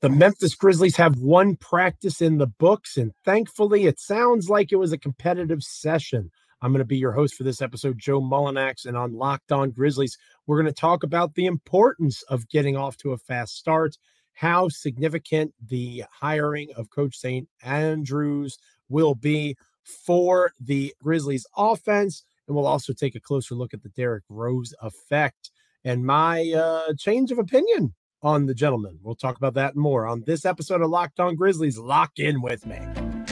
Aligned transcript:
The 0.00 0.08
Memphis 0.08 0.54
Grizzlies 0.54 0.94
have 0.94 1.18
one 1.18 1.56
practice 1.56 2.22
in 2.22 2.38
the 2.38 2.46
books, 2.46 2.96
and 2.96 3.12
thankfully, 3.24 3.86
it 3.86 3.98
sounds 3.98 4.48
like 4.48 4.70
it 4.70 4.76
was 4.76 4.92
a 4.92 4.98
competitive 4.98 5.60
session. 5.60 6.30
I'm 6.62 6.70
going 6.70 6.78
to 6.78 6.84
be 6.84 6.98
your 6.98 7.10
host 7.10 7.34
for 7.34 7.42
this 7.42 7.60
episode, 7.60 7.98
Joe 7.98 8.20
Mullinax, 8.20 8.86
and 8.86 8.96
on 8.96 9.14
Locked 9.14 9.50
On 9.50 9.72
Grizzlies, 9.72 10.16
we're 10.46 10.62
going 10.62 10.72
to 10.72 10.80
talk 10.80 11.02
about 11.02 11.34
the 11.34 11.46
importance 11.46 12.22
of 12.28 12.48
getting 12.48 12.76
off 12.76 12.96
to 12.98 13.10
a 13.10 13.18
fast 13.18 13.56
start, 13.56 13.98
how 14.34 14.68
significant 14.68 15.52
the 15.66 16.04
hiring 16.12 16.68
of 16.76 16.90
Coach 16.90 17.16
St. 17.16 17.48
Andrews 17.64 18.56
will 18.88 19.16
be 19.16 19.56
for 19.82 20.52
the 20.60 20.94
Grizzlies 21.02 21.44
offense, 21.56 22.22
and 22.46 22.54
we'll 22.54 22.68
also 22.68 22.92
take 22.92 23.16
a 23.16 23.20
closer 23.20 23.56
look 23.56 23.74
at 23.74 23.82
the 23.82 23.88
Derrick 23.88 24.22
Rose 24.28 24.72
effect 24.80 25.50
and 25.84 26.06
my 26.06 26.52
uh, 26.52 26.92
change 26.96 27.32
of 27.32 27.38
opinion 27.38 27.94
on 28.22 28.46
the 28.46 28.54
gentleman. 28.54 28.98
We'll 29.02 29.14
talk 29.14 29.36
about 29.36 29.54
that 29.54 29.76
more 29.76 30.06
on 30.06 30.22
this 30.26 30.44
episode 30.44 30.82
of 30.82 30.90
Locked 30.90 31.20
On 31.20 31.36
Grizzlies. 31.36 31.78
Lock 31.78 32.12
in 32.16 32.40
with 32.42 32.66
me. 32.66 32.80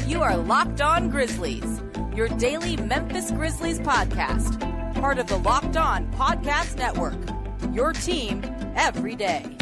You 0.07 0.23
are 0.23 0.37
Locked 0.37 0.81
On 0.81 1.09
Grizzlies, 1.09 1.83
your 2.15 2.29
daily 2.29 2.77
Memphis 2.77 3.31
Grizzlies 3.31 3.81
podcast, 3.81 4.61
part 5.01 5.19
of 5.19 5.27
the 5.27 5.37
Locked 5.37 5.77
On 5.77 6.11
Podcast 6.13 6.77
Network. 6.77 7.19
Your 7.75 7.93
team 7.93 8.43
every 8.77 9.17
day. 9.17 9.57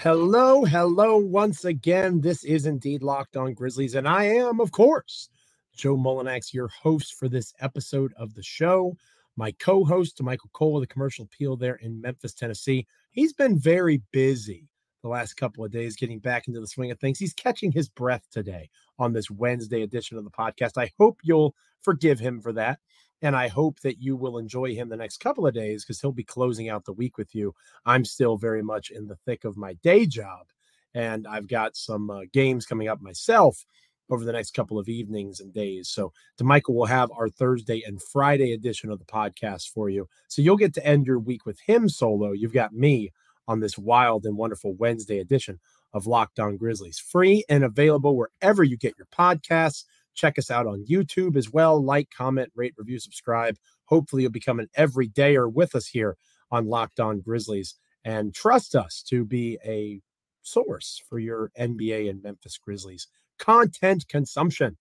Hello, 0.00 0.64
hello 0.64 1.16
once 1.16 1.64
again. 1.64 2.20
This 2.20 2.44
is 2.44 2.66
indeed 2.66 3.02
Locked 3.02 3.36
On 3.36 3.52
Grizzlies, 3.52 3.96
and 3.96 4.06
I 4.06 4.26
am, 4.26 4.60
of 4.60 4.70
course, 4.70 5.28
Joe 5.76 5.96
Mullinax, 5.96 6.54
your 6.54 6.68
host 6.68 7.14
for 7.14 7.28
this 7.28 7.52
episode 7.58 8.14
of 8.16 8.32
the 8.34 8.42
show. 8.44 8.96
My 9.34 9.50
co 9.50 9.84
host, 9.84 10.22
Michael 10.22 10.50
Cole, 10.52 10.78
the 10.78 10.86
commercial 10.86 11.24
appeal 11.24 11.56
there 11.56 11.74
in 11.74 12.00
Memphis, 12.00 12.32
Tennessee. 12.32 12.86
He's 13.10 13.32
been 13.32 13.58
very 13.58 14.00
busy 14.12 14.68
the 15.02 15.08
last 15.08 15.34
couple 15.34 15.64
of 15.64 15.72
days 15.72 15.96
getting 15.96 16.20
back 16.20 16.46
into 16.46 16.60
the 16.60 16.68
swing 16.68 16.92
of 16.92 17.00
things. 17.00 17.18
He's 17.18 17.34
catching 17.34 17.72
his 17.72 17.88
breath 17.88 18.28
today 18.30 18.70
on 19.00 19.12
this 19.12 19.28
Wednesday 19.28 19.82
edition 19.82 20.16
of 20.16 20.22
the 20.22 20.30
podcast. 20.30 20.80
I 20.80 20.92
hope 21.00 21.18
you'll 21.24 21.56
forgive 21.82 22.20
him 22.20 22.40
for 22.40 22.52
that. 22.52 22.78
And 23.22 23.34
I 23.34 23.48
hope 23.48 23.80
that 23.80 24.00
you 24.00 24.16
will 24.16 24.38
enjoy 24.38 24.74
him 24.74 24.88
the 24.88 24.96
next 24.96 25.18
couple 25.18 25.46
of 25.46 25.54
days 25.54 25.84
because 25.84 26.00
he'll 26.00 26.12
be 26.12 26.24
closing 26.24 26.68
out 26.68 26.84
the 26.84 26.92
week 26.92 27.18
with 27.18 27.34
you. 27.34 27.54
I'm 27.84 28.04
still 28.04 28.36
very 28.36 28.62
much 28.62 28.90
in 28.90 29.06
the 29.06 29.16
thick 29.16 29.44
of 29.44 29.56
my 29.56 29.74
day 29.74 30.06
job, 30.06 30.46
and 30.94 31.26
I've 31.26 31.48
got 31.48 31.76
some 31.76 32.10
uh, 32.10 32.20
games 32.32 32.64
coming 32.64 32.88
up 32.88 33.00
myself 33.00 33.64
over 34.10 34.24
the 34.24 34.32
next 34.32 34.54
couple 34.54 34.78
of 34.78 34.88
evenings 34.88 35.40
and 35.40 35.52
days. 35.52 35.88
So, 35.88 36.12
Damichael 36.40 36.74
will 36.74 36.86
have 36.86 37.10
our 37.10 37.28
Thursday 37.28 37.82
and 37.86 38.02
Friday 38.02 38.52
edition 38.52 38.90
of 38.90 38.98
the 38.98 39.04
podcast 39.04 39.70
for 39.70 39.88
you. 39.88 40.08
So, 40.28 40.40
you'll 40.40 40.56
get 40.56 40.74
to 40.74 40.86
end 40.86 41.06
your 41.06 41.18
week 41.18 41.44
with 41.44 41.60
him 41.60 41.88
solo. 41.88 42.32
You've 42.32 42.52
got 42.52 42.72
me 42.72 43.10
on 43.46 43.60
this 43.60 43.78
wild 43.78 44.24
and 44.26 44.36
wonderful 44.36 44.74
Wednesday 44.74 45.18
edition 45.18 45.58
of 45.92 46.06
Locked 46.06 46.38
On 46.38 46.56
Grizzlies, 46.56 46.98
free 46.98 47.44
and 47.48 47.64
available 47.64 48.16
wherever 48.16 48.62
you 48.62 48.76
get 48.76 48.94
your 48.98 49.06
podcasts. 49.06 49.84
Check 50.18 50.36
us 50.36 50.50
out 50.50 50.66
on 50.66 50.84
YouTube 50.90 51.36
as 51.36 51.50
well. 51.50 51.82
Like, 51.82 52.08
comment, 52.10 52.50
rate, 52.56 52.74
review, 52.76 52.98
subscribe. 52.98 53.56
Hopefully, 53.84 54.22
you'll 54.22 54.32
become 54.32 54.58
an 54.58 54.68
everydayer 54.76 55.50
with 55.50 55.76
us 55.76 55.86
here 55.86 56.16
on 56.50 56.66
Locked 56.66 56.98
On 56.98 57.20
Grizzlies 57.20 57.76
and 58.04 58.34
trust 58.34 58.74
us 58.74 59.04
to 59.08 59.24
be 59.24 59.58
a 59.64 60.00
source 60.42 61.00
for 61.08 61.18
your 61.18 61.52
NBA 61.56 62.10
and 62.10 62.22
Memphis 62.22 62.58
Grizzlies 62.58 63.06
content 63.38 64.06
consumption. 64.08 64.76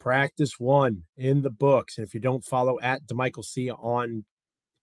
Practice 0.00 0.58
one 0.58 1.04
in 1.16 1.42
the 1.42 1.50
books. 1.50 1.96
And 1.96 2.06
if 2.06 2.12
you 2.12 2.20
don't 2.20 2.44
follow 2.44 2.78
at 2.82 3.06
Damichael 3.06 3.44
C 3.44 3.70
on 3.70 4.24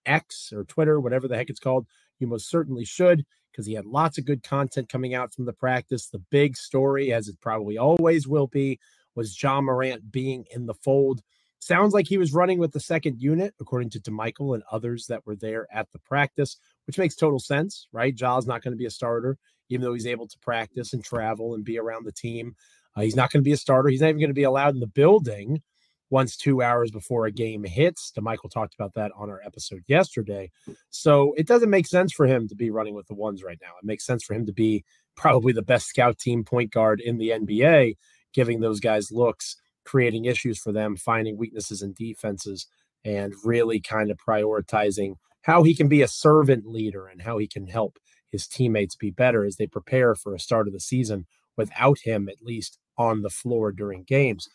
X 0.05 0.53
or 0.55 0.63
Twitter, 0.63 0.99
whatever 0.99 1.27
the 1.27 1.35
heck 1.35 1.49
it's 1.49 1.59
called, 1.59 1.87
you 2.19 2.27
most 2.27 2.49
certainly 2.49 2.85
should 2.85 3.25
because 3.51 3.65
he 3.65 3.73
had 3.73 3.85
lots 3.85 4.17
of 4.17 4.25
good 4.25 4.43
content 4.43 4.87
coming 4.89 5.13
out 5.13 5.33
from 5.33 5.45
the 5.45 5.53
practice. 5.53 6.07
The 6.07 6.23
big 6.31 6.55
story, 6.55 7.11
as 7.11 7.27
it 7.27 7.41
probably 7.41 7.77
always 7.77 8.27
will 8.27 8.47
be, 8.47 8.79
was 9.15 9.41
Ja 9.41 9.61
Morant 9.61 10.11
being 10.11 10.45
in 10.51 10.65
the 10.65 10.73
fold. 10.73 11.21
Sounds 11.59 11.93
like 11.93 12.07
he 12.07 12.17
was 12.17 12.33
running 12.33 12.57
with 12.57 12.71
the 12.71 12.79
second 12.79 13.21
unit, 13.21 13.53
according 13.59 13.91
to 13.91 13.99
Damichael 13.99 14.55
and 14.55 14.63
others 14.71 15.05
that 15.07 15.25
were 15.25 15.35
there 15.35 15.67
at 15.71 15.91
the 15.91 15.99
practice, 15.99 16.57
which 16.87 16.97
makes 16.97 17.15
total 17.15 17.39
sense, 17.39 17.87
right? 17.91 18.15
Ja's 18.15 18.47
not 18.47 18.63
going 18.63 18.71
to 18.71 18.77
be 18.77 18.87
a 18.87 18.91
starter, 18.91 19.37
even 19.69 19.83
though 19.83 19.93
he's 19.93 20.07
able 20.07 20.27
to 20.27 20.39
practice 20.39 20.93
and 20.93 21.03
travel 21.03 21.53
and 21.53 21.63
be 21.63 21.77
around 21.77 22.05
the 22.05 22.11
team. 22.11 22.55
Uh, 22.95 23.01
he's 23.01 23.15
not 23.15 23.31
going 23.31 23.41
to 23.41 23.47
be 23.47 23.53
a 23.53 23.57
starter. 23.57 23.89
He's 23.89 24.01
not 24.01 24.09
even 24.09 24.19
going 24.19 24.31
to 24.31 24.33
be 24.33 24.43
allowed 24.43 24.73
in 24.73 24.79
the 24.79 24.87
building 24.87 25.61
once 26.09 26.35
two 26.35 26.61
hours 26.61 26.91
before 26.91 27.25
a 27.25 27.31
game 27.31 27.63
hits. 27.63 28.11
Damichael 28.15 28.51
talked 28.51 28.73
about 28.73 28.93
that 28.95 29.11
on 29.15 29.29
our 29.29 29.41
episode 29.45 29.83
yesterday. 29.87 30.51
So 30.89 31.33
it 31.37 31.47
doesn't 31.47 31.69
make 31.69 31.87
sense 31.87 32.11
for 32.11 32.27
him 32.27 32.47
to 32.49 32.55
be 32.55 32.69
running 32.69 32.95
with 32.95 33.07
the 33.07 33.13
ones 33.13 33.43
right 33.43 33.57
now. 33.61 33.71
It 33.81 33.85
makes 33.85 34.05
sense 34.05 34.23
for 34.23 34.33
him 34.33 34.45
to 34.45 34.53
be 34.53 34.83
probably 35.15 35.53
the 35.53 35.61
best 35.61 35.87
scout 35.87 36.19
team 36.19 36.43
point 36.43 36.71
guard 36.71 36.99
in 36.99 37.17
the 37.17 37.29
NBA 37.29 37.95
giving 38.33 38.59
those 38.59 38.79
guys 38.79 39.11
looks, 39.11 39.55
creating 39.83 40.25
issues 40.25 40.57
for 40.57 40.71
them, 40.71 40.95
finding 40.95 41.37
weaknesses 41.37 41.81
in 41.81 41.93
defenses, 41.93 42.67
and 43.03 43.33
really 43.43 43.79
kind 43.79 44.11
of 44.11 44.17
prioritizing 44.17 45.15
how 45.41 45.63
he 45.63 45.75
can 45.75 45.87
be 45.87 46.01
a 46.01 46.07
servant 46.07 46.67
leader 46.67 47.07
and 47.07 47.21
how 47.21 47.37
he 47.37 47.47
can 47.47 47.67
help 47.67 47.97
his 48.31 48.47
teammates 48.47 48.95
be 48.95 49.09
better 49.09 49.43
as 49.43 49.57
they 49.57 49.67
prepare 49.67 50.15
for 50.15 50.33
a 50.33 50.39
start 50.39 50.67
of 50.67 50.73
the 50.73 50.79
season 50.79 51.25
without 51.57 51.99
him, 51.99 52.29
at 52.29 52.41
least 52.41 52.77
on 52.97 53.21
the 53.21 53.29
floor 53.29 53.71
during 53.71 54.03
games. 54.03 54.47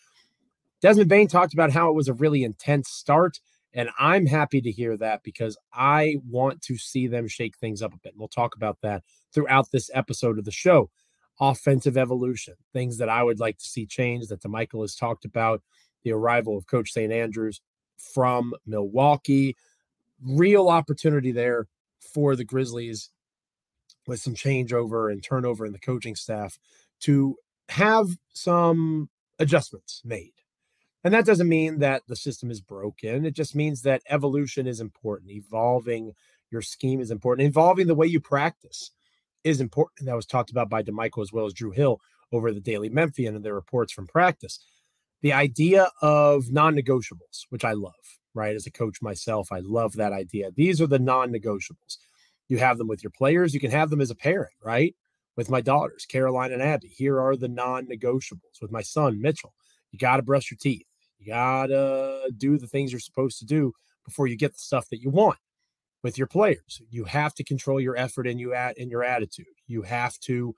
Desmond 0.80 1.08
Bane 1.08 1.28
talked 1.28 1.54
about 1.54 1.72
how 1.72 1.88
it 1.90 1.94
was 1.94 2.08
a 2.08 2.14
really 2.14 2.44
intense 2.44 2.88
start. 2.88 3.40
And 3.74 3.90
I'm 3.98 4.24
happy 4.24 4.62
to 4.62 4.70
hear 4.70 4.96
that 4.96 5.22
because 5.22 5.58
I 5.72 6.16
want 6.26 6.62
to 6.62 6.78
see 6.78 7.06
them 7.08 7.28
shake 7.28 7.58
things 7.58 7.82
up 7.82 7.92
a 7.92 7.98
bit. 7.98 8.12
And 8.12 8.18
we'll 8.18 8.28
talk 8.28 8.56
about 8.56 8.78
that 8.82 9.02
throughout 9.34 9.70
this 9.70 9.90
episode 9.92 10.38
of 10.38 10.46
the 10.46 10.50
show 10.50 10.88
offensive 11.40 11.96
evolution, 11.96 12.54
things 12.72 12.98
that 12.98 13.08
I 13.08 13.22
would 13.22 13.40
like 13.40 13.58
to 13.58 13.64
see 13.64 13.86
change 13.86 14.28
that 14.28 14.40
Damichael 14.40 14.82
has 14.82 14.94
talked 14.94 15.24
about, 15.24 15.62
the 16.02 16.12
arrival 16.12 16.56
of 16.56 16.66
Coach 16.66 16.92
St. 16.92 17.12
Andrews 17.12 17.60
from 17.96 18.54
Milwaukee, 18.66 19.56
real 20.22 20.68
opportunity 20.68 21.32
there 21.32 21.66
for 22.00 22.36
the 22.36 22.44
Grizzlies 22.44 23.10
with 24.06 24.20
some 24.20 24.34
changeover 24.34 25.10
and 25.10 25.22
turnover 25.22 25.66
in 25.66 25.72
the 25.72 25.78
coaching 25.78 26.14
staff 26.14 26.58
to 27.00 27.36
have 27.68 28.06
some 28.32 29.08
adjustments 29.38 30.00
made. 30.04 30.32
And 31.04 31.12
that 31.14 31.26
doesn't 31.26 31.48
mean 31.48 31.78
that 31.80 32.02
the 32.08 32.16
system 32.16 32.50
is 32.50 32.60
broken. 32.60 33.26
It 33.26 33.34
just 33.34 33.54
means 33.54 33.82
that 33.82 34.02
evolution 34.08 34.66
is 34.66 34.80
important. 34.80 35.30
Evolving 35.30 36.12
your 36.50 36.62
scheme 36.62 37.00
is 37.00 37.10
important. 37.10 37.48
Evolving 37.48 37.86
the 37.86 37.94
way 37.94 38.06
you 38.06 38.20
practice 38.20 38.90
is 39.46 39.60
important. 39.60 40.06
That 40.06 40.16
was 40.16 40.26
talked 40.26 40.50
about 40.50 40.68
by 40.68 40.82
Damichael 40.82 41.22
as 41.22 41.32
well 41.32 41.46
as 41.46 41.54
Drew 41.54 41.70
Hill 41.70 42.00
over 42.32 42.52
the 42.52 42.60
Daily 42.60 42.88
Memphian 42.88 43.36
and 43.36 43.44
their 43.44 43.54
reports 43.54 43.92
from 43.92 44.08
practice. 44.08 44.58
The 45.22 45.32
idea 45.32 45.88
of 46.02 46.50
non 46.50 46.74
negotiables, 46.74 47.46
which 47.50 47.64
I 47.64 47.72
love, 47.72 47.94
right? 48.34 48.56
As 48.56 48.66
a 48.66 48.72
coach 48.72 49.00
myself, 49.00 49.52
I 49.52 49.60
love 49.60 49.94
that 49.94 50.12
idea. 50.12 50.50
These 50.54 50.80
are 50.80 50.88
the 50.88 50.98
non 50.98 51.32
negotiables. 51.32 51.98
You 52.48 52.58
have 52.58 52.76
them 52.76 52.88
with 52.88 53.02
your 53.02 53.12
players, 53.12 53.54
you 53.54 53.60
can 53.60 53.70
have 53.70 53.88
them 53.88 54.00
as 54.00 54.10
a 54.10 54.16
parent, 54.16 54.52
right? 54.62 54.94
With 55.36 55.50
my 55.50 55.60
daughters, 55.60 56.06
Caroline 56.06 56.52
and 56.52 56.62
Abby. 56.62 56.88
Here 56.88 57.20
are 57.20 57.36
the 57.36 57.48
non 57.48 57.86
negotiables. 57.86 58.60
With 58.60 58.72
my 58.72 58.82
son, 58.82 59.20
Mitchell, 59.20 59.54
you 59.92 59.98
got 59.98 60.16
to 60.16 60.22
brush 60.22 60.50
your 60.50 60.58
teeth. 60.58 60.86
You 61.18 61.28
got 61.28 61.66
to 61.68 62.30
do 62.36 62.58
the 62.58 62.66
things 62.66 62.90
you're 62.90 63.00
supposed 63.00 63.38
to 63.38 63.46
do 63.46 63.72
before 64.04 64.26
you 64.26 64.36
get 64.36 64.54
the 64.54 64.58
stuff 64.58 64.88
that 64.90 65.00
you 65.00 65.10
want 65.10 65.38
with 66.02 66.18
your 66.18 66.26
players. 66.26 66.80
You 66.90 67.04
have 67.04 67.34
to 67.34 67.44
control 67.44 67.80
your 67.80 67.96
effort 67.96 68.26
and 68.26 68.38
you 68.38 68.54
at 68.54 68.78
in 68.78 68.90
your 68.90 69.04
attitude. 69.04 69.46
You 69.66 69.82
have 69.82 70.18
to 70.20 70.54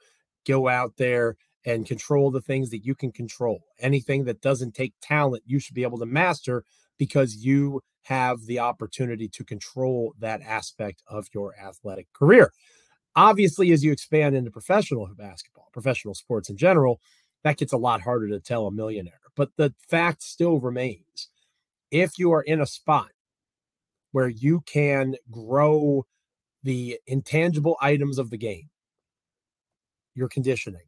go 0.47 0.69
out 0.69 0.95
there 0.97 1.37
and 1.65 1.87
control 1.87 2.31
the 2.31 2.41
things 2.41 2.71
that 2.71 2.85
you 2.85 2.95
can 2.95 3.13
control. 3.13 3.61
Anything 3.81 4.25
that 4.25 4.41
doesn't 4.41 4.75
take 4.75 4.95
talent, 5.03 5.43
you 5.47 5.59
should 5.59 5.75
be 5.75 5.83
able 5.83 5.99
to 5.99 6.07
master 6.07 6.65
because 6.99 7.37
you 7.37 7.81
have 8.03 8.47
the 8.47 8.59
opportunity 8.59 9.29
to 9.29 9.45
control 9.45 10.15
that 10.19 10.41
aspect 10.43 11.03
of 11.09 11.27
your 11.35 11.55
athletic 11.57 12.11
career. 12.13 12.53
Obviously, 13.17 13.73
as 13.73 13.85
you 13.85 13.93
expand 13.93 14.35
into 14.35 14.51
professional 14.51 15.09
basketball, 15.17 15.69
professional 15.73 16.15
sports 16.15 16.49
in 16.49 16.57
general, 16.57 17.01
that 17.45 17.57
gets 17.57 17.73
a 17.73 17.79
lot 17.79 18.01
harder 18.01 18.29
to 18.29 18.41
tell 18.41 18.67
a 18.67 18.73
millionaire. 18.73 19.21
But 19.37 19.51
the 19.57 19.75
fact 19.89 20.23
still 20.23 20.59
remains 20.59 21.29
if 21.91 22.19
you 22.19 22.33
are 22.33 22.43
in 22.43 22.61
a 22.61 22.67
spot 22.67 23.11
where 24.13 24.29
you 24.29 24.63
can 24.67 25.15
grow 25.31 26.05
the 26.63 26.99
intangible 27.07 27.77
items 27.81 28.19
of 28.19 28.31
the 28.31 28.39
game, 28.39 28.69
your 30.15 30.29
conditioning, 30.29 30.87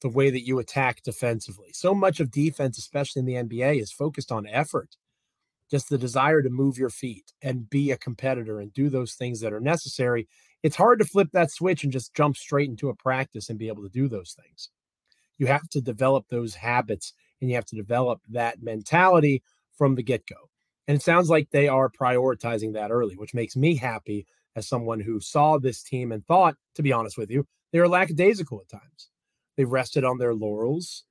the 0.00 0.08
way 0.08 0.30
that 0.30 0.46
you 0.46 0.58
attack 0.58 1.02
defensively. 1.02 1.70
So 1.72 1.94
much 1.94 2.20
of 2.20 2.30
defense, 2.30 2.78
especially 2.78 3.20
in 3.20 3.26
the 3.26 3.34
NBA, 3.34 3.80
is 3.80 3.92
focused 3.92 4.30
on 4.30 4.46
effort, 4.46 4.96
just 5.70 5.88
the 5.88 5.98
desire 5.98 6.42
to 6.42 6.50
move 6.50 6.78
your 6.78 6.90
feet 6.90 7.32
and 7.42 7.68
be 7.68 7.90
a 7.90 7.98
competitor 7.98 8.60
and 8.60 8.72
do 8.72 8.88
those 8.88 9.14
things 9.14 9.40
that 9.40 9.52
are 9.52 9.60
necessary. 9.60 10.28
It's 10.62 10.76
hard 10.76 10.98
to 11.00 11.04
flip 11.04 11.28
that 11.32 11.50
switch 11.50 11.84
and 11.84 11.92
just 11.92 12.14
jump 12.14 12.36
straight 12.36 12.70
into 12.70 12.88
a 12.88 12.94
practice 12.94 13.50
and 13.50 13.58
be 13.58 13.68
able 13.68 13.82
to 13.82 13.88
do 13.88 14.08
those 14.08 14.36
things. 14.40 14.70
You 15.38 15.46
have 15.46 15.68
to 15.70 15.80
develop 15.80 16.26
those 16.28 16.54
habits 16.54 17.12
and 17.40 17.48
you 17.48 17.56
have 17.56 17.66
to 17.66 17.76
develop 17.76 18.20
that 18.30 18.62
mentality 18.62 19.42
from 19.76 19.94
the 19.94 20.02
get 20.02 20.26
go. 20.26 20.48
And 20.88 20.96
it 20.96 21.02
sounds 21.02 21.28
like 21.28 21.50
they 21.50 21.68
are 21.68 21.90
prioritizing 21.90 22.72
that 22.72 22.90
early, 22.90 23.14
which 23.14 23.34
makes 23.34 23.54
me 23.54 23.76
happy 23.76 24.26
as 24.56 24.66
someone 24.66 25.00
who 25.00 25.20
saw 25.20 25.58
this 25.58 25.82
team 25.82 26.10
and 26.10 26.26
thought, 26.26 26.56
to 26.74 26.82
be 26.82 26.92
honest 26.92 27.18
with 27.18 27.30
you, 27.30 27.46
they 27.72 27.78
were 27.78 27.88
lackadaisical 27.88 28.60
at 28.60 28.70
times. 28.70 29.10
They 29.58 29.66
rested 29.66 30.02
on 30.02 30.16
their 30.16 30.34
laurels. 30.34 31.04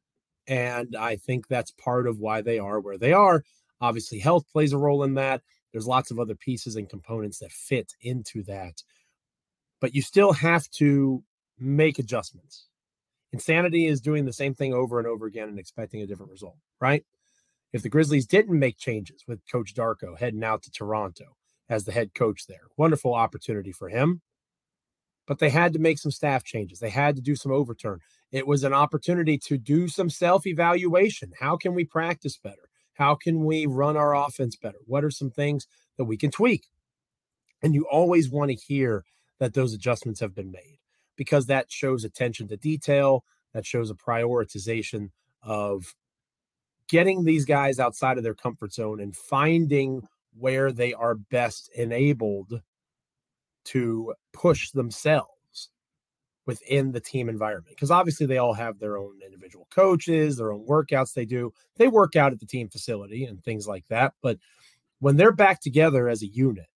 And 0.47 0.95
I 0.95 1.17
think 1.17 1.47
that's 1.47 1.71
part 1.71 2.07
of 2.07 2.19
why 2.19 2.41
they 2.41 2.57
are 2.57 2.79
where 2.79 2.97
they 2.97 3.13
are. 3.13 3.43
Obviously, 3.79 4.17
health 4.17 4.45
plays 4.51 4.73
a 4.73 4.77
role 4.77 5.03
in 5.03 5.13
that. 5.13 5.43
There's 5.71 5.85
lots 5.85 6.09
of 6.09 6.19
other 6.19 6.35
pieces 6.35 6.75
and 6.75 6.89
components 6.89 7.37
that 7.39 7.51
fit 7.51 7.93
into 8.01 8.41
that. 8.43 8.81
But 9.79 9.93
you 9.93 10.01
still 10.01 10.33
have 10.33 10.67
to 10.71 11.23
make 11.59 11.99
adjustments. 11.99 12.65
Insanity 13.31 13.85
is 13.85 14.01
doing 14.01 14.25
the 14.25 14.33
same 14.33 14.55
thing 14.55 14.73
over 14.73 14.97
and 14.97 15.07
over 15.07 15.27
again 15.27 15.49
and 15.49 15.59
expecting 15.59 16.01
a 16.01 16.07
different 16.07 16.31
result, 16.31 16.57
right? 16.81 17.05
If 17.73 17.83
the 17.83 17.89
Grizzlies 17.89 18.25
didn't 18.25 18.57
make 18.57 18.77
changes 18.77 19.23
with 19.27 19.41
Coach 19.51 19.73
Darko 19.73 20.17
heading 20.17 20.43
out 20.43 20.63
to 20.63 20.71
Toronto 20.71 21.35
as 21.69 21.83
the 21.83 21.91
head 21.91 22.13
coach 22.13 22.47
there, 22.47 22.67
wonderful 22.77 23.13
opportunity 23.13 23.71
for 23.71 23.89
him. 23.89 24.21
But 25.27 25.39
they 25.39 25.49
had 25.49 25.73
to 25.73 25.79
make 25.79 25.99
some 25.99 26.11
staff 26.11 26.45
changes. 26.45 26.79
They 26.79 26.89
had 26.89 27.17
to 27.17 27.21
do 27.21 27.35
some 27.35 27.51
overturn. 27.51 27.99
It 28.31 28.47
was 28.47 28.63
an 28.63 28.73
opportunity 28.73 29.37
to 29.39 29.57
do 29.57 29.89
some 29.89 30.09
self 30.09 30.47
evaluation. 30.47 31.33
How 31.39 31.57
can 31.57 31.75
we 31.75 31.83
practice 31.83 32.37
better? 32.37 32.69
How 32.93 33.15
can 33.15 33.43
we 33.43 33.65
run 33.65 33.97
our 33.97 34.15
offense 34.15 34.55
better? 34.55 34.79
What 34.85 35.03
are 35.03 35.11
some 35.11 35.29
things 35.29 35.67
that 35.97 36.05
we 36.05 36.17
can 36.17 36.31
tweak? 36.31 36.67
And 37.61 37.75
you 37.75 37.85
always 37.91 38.29
want 38.29 38.51
to 38.51 38.55
hear 38.55 39.03
that 39.39 39.53
those 39.53 39.73
adjustments 39.73 40.19
have 40.19 40.33
been 40.33 40.51
made 40.51 40.79
because 41.15 41.47
that 41.47 41.71
shows 41.71 42.03
attention 42.03 42.47
to 42.47 42.57
detail, 42.57 43.23
that 43.53 43.65
shows 43.65 43.89
a 43.89 43.95
prioritization 43.95 45.09
of 45.41 45.93
getting 46.89 47.23
these 47.23 47.45
guys 47.45 47.79
outside 47.79 48.17
of 48.17 48.23
their 48.23 48.35
comfort 48.35 48.73
zone 48.73 48.99
and 48.99 49.15
finding 49.15 50.01
where 50.37 50.71
they 50.71 50.93
are 50.93 51.15
best 51.15 51.69
enabled 51.75 52.61
to 53.65 54.13
push 54.33 54.71
themselves 54.71 55.69
within 56.45 56.91
the 56.93 57.01
team 57.01 57.27
environment 57.27 57.75
because 57.75 57.91
obviously 57.91 58.25
they 58.25 58.37
all 58.37 58.53
have 58.53 58.79
their 58.79 58.97
own 58.97 59.19
individual 59.25 59.67
coaches 59.69 60.37
their 60.37 60.53
own 60.53 60.65
workouts 60.65 61.13
they 61.13 61.25
do 61.25 61.51
they 61.75 61.89
work 61.89 62.15
out 62.15 62.31
at 62.31 62.39
the 62.39 62.45
team 62.45 62.69
facility 62.69 63.25
and 63.25 63.43
things 63.43 63.67
like 63.67 63.85
that 63.87 64.13
but 64.21 64.37
when 64.99 65.17
they're 65.17 65.33
back 65.33 65.59
together 65.59 66.07
as 66.07 66.21
a 66.21 66.27
unit 66.27 66.67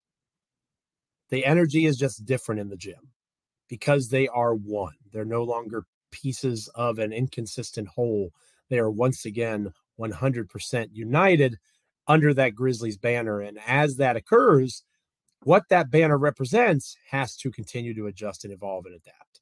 the 1.31 1.45
energy 1.45 1.85
is 1.85 1.97
just 1.97 2.25
different 2.25 2.59
in 2.59 2.67
the 2.69 2.75
gym 2.75 3.09
because 3.71 4.09
they 4.09 4.27
are 4.27 4.53
one. 4.53 4.95
They're 5.11 5.25
no 5.25 5.43
longer 5.43 5.85
pieces 6.11 6.69
of 6.75 6.99
an 6.99 7.13
inconsistent 7.13 7.87
whole. 7.87 8.31
They 8.69 8.79
are 8.79 8.91
once 8.91 9.25
again 9.25 9.71
100% 10.01 10.87
united 10.91 11.57
under 12.07 12.33
that 12.33 12.55
Grizzlies 12.55 12.97
banner. 12.97 13.39
And 13.39 13.59
as 13.67 13.97
that 13.97 14.15
occurs, 14.15 14.83
what 15.43 15.63
that 15.69 15.91
banner 15.91 16.17
represents 16.17 16.97
has 17.09 17.35
to 17.37 17.51
continue 17.51 17.93
to 17.95 18.07
adjust 18.07 18.43
and 18.43 18.53
evolve 18.53 18.85
and 18.85 18.95
adapt. 18.95 19.41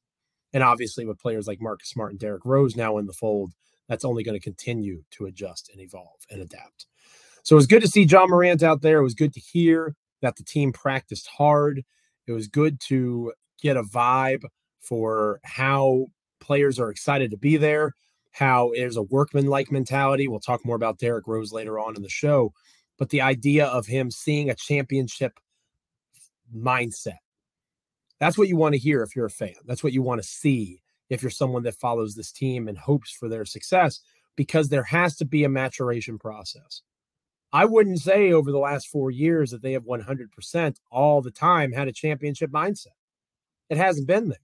And 0.54 0.64
obviously, 0.64 1.06
with 1.06 1.20
players 1.20 1.48
like 1.48 1.62
Marcus 1.62 1.90
Smart 1.90 2.12
and 2.12 2.20
Derrick 2.20 2.46
Rose 2.46 2.76
now 2.76 2.98
in 2.98 3.06
the 3.06 3.14
fold, 3.14 3.54
that's 3.88 4.06
only 4.06 4.24
going 4.24 4.38
to 4.38 4.44
continue 4.44 5.04
to 5.12 5.26
adjust 5.26 5.70
and 5.72 5.82
evolve 5.82 6.26
and 6.30 6.42
adapt. 6.42 6.86
So 7.44 7.56
it 7.56 7.58
was 7.58 7.68
good 7.68 7.82
to 7.82 7.88
see 7.88 8.04
Ja 8.04 8.26
Morant 8.28 8.64
out 8.64 8.82
there. 8.82 9.00
It 9.00 9.04
was 9.04 9.16
good 9.16 9.34
to 9.34 9.40
hear 9.40 9.96
that 10.22 10.36
the 10.36 10.44
team 10.44 10.72
practiced 10.72 11.28
hard. 11.28 11.84
It 12.28 12.32
was 12.32 12.48
good 12.48 12.80
to 12.88 13.34
get 13.62 13.78
a 13.78 13.84
vibe 13.84 14.44
for 14.80 15.40
how 15.44 16.08
players 16.40 16.80
are 16.80 16.90
excited 16.90 17.32
to 17.32 17.38
be 17.38 17.58
there, 17.58 17.94
how 18.32 18.72
there's 18.76 18.98
a 18.98 19.04
workman 19.04 19.48
like 19.48 19.72
mentality. 19.72 20.28
We'll 20.28 20.40
talk 20.40 20.66
more 20.66 20.76
about 20.76 21.00
Derrick 21.00 21.28
Rose 21.28 21.52
later 21.52 21.80
on 21.80 21.96
in 21.96 22.02
the 22.02 22.10
show, 22.10 22.54
but 22.98 23.10
the 23.10 23.22
idea 23.22 23.66
of 23.68 23.88
him 23.88 24.12
seeing 24.12 24.50
a 24.50 24.56
championship 24.56 25.40
mindset. 26.56 27.18
That's 28.20 28.38
what 28.38 28.48
you 28.48 28.58
want 28.58 28.74
to 28.74 28.80
hear 28.80 29.02
if 29.02 29.16
you're 29.16 29.26
a 29.26 29.32
fan. 29.32 29.56
That's 29.66 29.84
what 29.84 29.94
you 29.94 30.02
want 30.02 30.22
to 30.22 30.28
see 30.28 30.82
if 31.10 31.24
you're 31.24 31.30
someone 31.30 31.64
that 31.64 31.76
follows 31.76 32.16
this 32.16 32.32
team 32.32 32.68
and 32.68 32.78
hopes 32.78 33.12
for 33.12 33.30
their 33.30 33.46
success, 33.46 34.02
because 34.36 34.70
there 34.70 34.84
has 34.84 35.16
to 35.18 35.26
be 35.26 35.44
a 35.44 35.50
maturation 35.50 36.20
process. 36.20 36.82
I 37.52 37.66
wouldn't 37.66 38.00
say 38.00 38.32
over 38.32 38.52
the 38.52 38.60
last 38.60 38.90
four 38.90 39.10
years 39.10 39.50
that 39.52 39.64
they 39.64 39.72
have 39.72 39.86
100% 39.86 40.76
all 40.92 41.22
the 41.22 41.32
time 41.32 41.72
had 41.72 41.88
a 41.88 41.94
championship 41.94 42.52
mindset. 42.52 42.88
It 43.70 43.78
hasn't 43.78 44.08
been 44.08 44.30
there. 44.30 44.38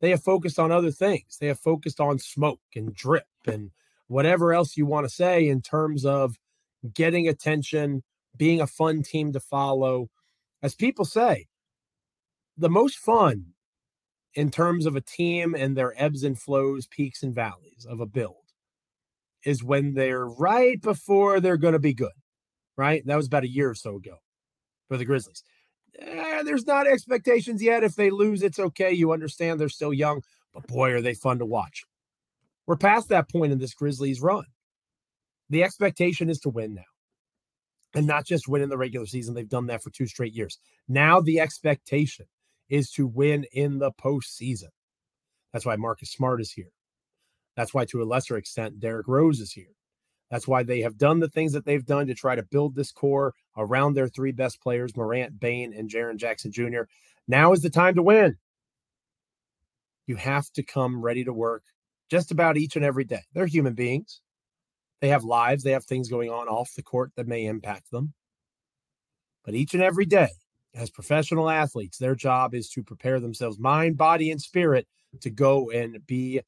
They 0.00 0.10
have 0.10 0.22
focused 0.22 0.58
on 0.58 0.72
other 0.72 0.90
things. 0.90 1.38
They 1.40 1.48
have 1.48 1.60
focused 1.60 2.00
on 2.00 2.18
smoke 2.18 2.60
and 2.74 2.94
drip 2.94 3.26
and 3.46 3.70
whatever 4.06 4.52
else 4.52 4.76
you 4.76 4.86
want 4.86 5.06
to 5.08 5.14
say 5.14 5.48
in 5.48 5.62
terms 5.62 6.04
of 6.04 6.36
getting 6.94 7.28
attention, 7.28 8.02
being 8.36 8.60
a 8.60 8.66
fun 8.66 9.02
team 9.02 9.32
to 9.32 9.40
follow. 9.40 10.08
As 10.62 10.74
people 10.74 11.04
say, 11.04 11.46
the 12.56 12.70
most 12.70 12.98
fun 12.98 13.54
in 14.34 14.50
terms 14.50 14.86
of 14.86 14.96
a 14.96 15.00
team 15.00 15.54
and 15.54 15.76
their 15.76 15.94
ebbs 16.00 16.22
and 16.22 16.38
flows, 16.38 16.86
peaks 16.86 17.22
and 17.22 17.34
valleys 17.34 17.86
of 17.88 18.00
a 18.00 18.06
build 18.06 18.36
is 19.44 19.64
when 19.64 19.94
they're 19.94 20.26
right 20.26 20.80
before 20.82 21.40
they're 21.40 21.56
going 21.56 21.72
to 21.74 21.78
be 21.78 21.94
good 21.94 22.12
right? 22.78 23.04
That 23.06 23.16
was 23.16 23.28
about 23.28 23.44
a 23.44 23.50
year 23.50 23.70
or 23.70 23.76
so 23.76 23.96
ago 23.96 24.18
for 24.88 24.98
the 24.98 25.06
Grizzlies. 25.06 25.44
Eh, 26.00 26.42
there's 26.44 26.66
not 26.66 26.86
expectations 26.86 27.62
yet. 27.62 27.84
If 27.84 27.94
they 27.94 28.10
lose, 28.10 28.42
it's 28.42 28.58
okay. 28.58 28.92
You 28.92 29.12
understand 29.12 29.58
they're 29.58 29.68
still 29.68 29.92
young, 29.92 30.22
but 30.54 30.66
boy, 30.66 30.92
are 30.92 31.00
they 31.00 31.14
fun 31.14 31.38
to 31.38 31.46
watch. 31.46 31.84
We're 32.66 32.76
past 32.76 33.08
that 33.08 33.30
point 33.30 33.52
in 33.52 33.58
this 33.58 33.74
Grizzlies 33.74 34.20
run. 34.20 34.44
The 35.50 35.62
expectation 35.62 36.28
is 36.28 36.38
to 36.40 36.50
win 36.50 36.74
now 36.74 36.82
and 37.94 38.06
not 38.06 38.26
just 38.26 38.48
win 38.48 38.62
in 38.62 38.68
the 38.68 38.76
regular 38.76 39.06
season. 39.06 39.34
They've 39.34 39.48
done 39.48 39.66
that 39.66 39.82
for 39.82 39.90
two 39.90 40.06
straight 40.06 40.34
years. 40.34 40.58
Now 40.86 41.20
the 41.20 41.40
expectation 41.40 42.26
is 42.68 42.90
to 42.92 43.06
win 43.06 43.46
in 43.52 43.78
the 43.78 43.92
postseason. 43.92 44.68
That's 45.52 45.64
why 45.64 45.76
Marcus 45.76 46.10
Smart 46.10 46.40
is 46.40 46.52
here. 46.52 46.72
That's 47.56 47.72
why, 47.74 47.86
to 47.86 48.02
a 48.02 48.04
lesser 48.04 48.36
extent, 48.36 48.78
Derrick 48.78 49.08
Rose 49.08 49.40
is 49.40 49.52
here. 49.52 49.74
That's 50.30 50.46
why 50.46 50.62
they 50.62 50.80
have 50.80 50.98
done 50.98 51.20
the 51.20 51.28
things 51.28 51.52
that 51.52 51.64
they've 51.64 51.84
done 51.84 52.06
to 52.06 52.14
try 52.14 52.34
to 52.34 52.42
build 52.42 52.74
this 52.74 52.92
core 52.92 53.34
around 53.56 53.94
their 53.94 54.08
three 54.08 54.32
best 54.32 54.60
players, 54.60 54.96
Morant, 54.96 55.40
Bane, 55.40 55.72
and 55.72 55.88
Jaren 55.88 56.16
Jackson 56.16 56.52
Jr. 56.52 56.82
Now 57.26 57.52
is 57.52 57.62
the 57.62 57.70
time 57.70 57.94
to 57.94 58.02
win. 58.02 58.36
You 60.06 60.16
have 60.16 60.50
to 60.52 60.62
come 60.62 61.02
ready 61.02 61.24
to 61.24 61.32
work 61.32 61.64
just 62.10 62.30
about 62.30 62.56
each 62.56 62.76
and 62.76 62.84
every 62.84 63.04
day. 63.04 63.22
They're 63.32 63.46
human 63.46 63.74
beings. 63.74 64.20
They 65.00 65.08
have 65.08 65.24
lives, 65.24 65.62
they 65.62 65.72
have 65.72 65.84
things 65.84 66.08
going 66.08 66.30
on 66.30 66.48
off 66.48 66.74
the 66.74 66.82
court 66.82 67.12
that 67.16 67.28
may 67.28 67.46
impact 67.46 67.90
them. 67.90 68.14
But 69.44 69.54
each 69.54 69.74
and 69.74 69.82
every 69.82 70.06
day, 70.06 70.30
as 70.74 70.90
professional 70.90 71.48
athletes, 71.48 71.98
their 71.98 72.14
job 72.14 72.54
is 72.54 72.68
to 72.70 72.82
prepare 72.82 73.20
themselves, 73.20 73.58
mind, 73.58 73.96
body, 73.96 74.30
and 74.30 74.40
spirit, 74.40 74.86
to 75.20 75.30
go 75.30 75.70
and 75.70 76.04
be 76.06 76.40